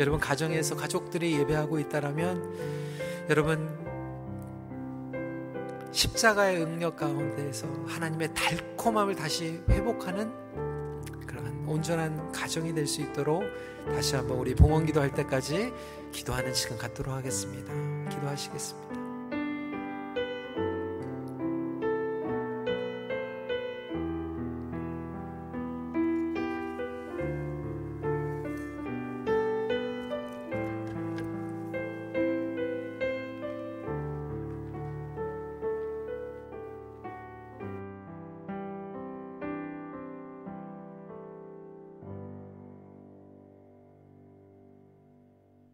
여러분 0.00 0.18
가정에서 0.20 0.76
가족들이 0.76 1.38
예배하고 1.38 1.78
있다라면 1.78 3.26
여러분 3.30 3.68
십자가의 5.92 6.60
응력 6.60 6.96
가운데에서 6.96 7.66
하나님의 7.86 8.34
달콤함을 8.34 9.14
다시 9.14 9.60
회복하는 9.68 10.30
그러한 11.26 11.64
온전한 11.66 12.32
가정이 12.32 12.74
될 12.74 12.86
수 12.86 13.00
있도록 13.00 13.44
다시 13.86 14.16
한번 14.16 14.38
우리 14.38 14.54
봉헌 14.54 14.86
기도할 14.86 15.14
때까지 15.14 15.72
기도하는 16.12 16.52
시간 16.52 16.78
갖도록 16.78 17.14
하겠습니다. 17.14 17.72
기도하시겠습니다. 18.10 19.07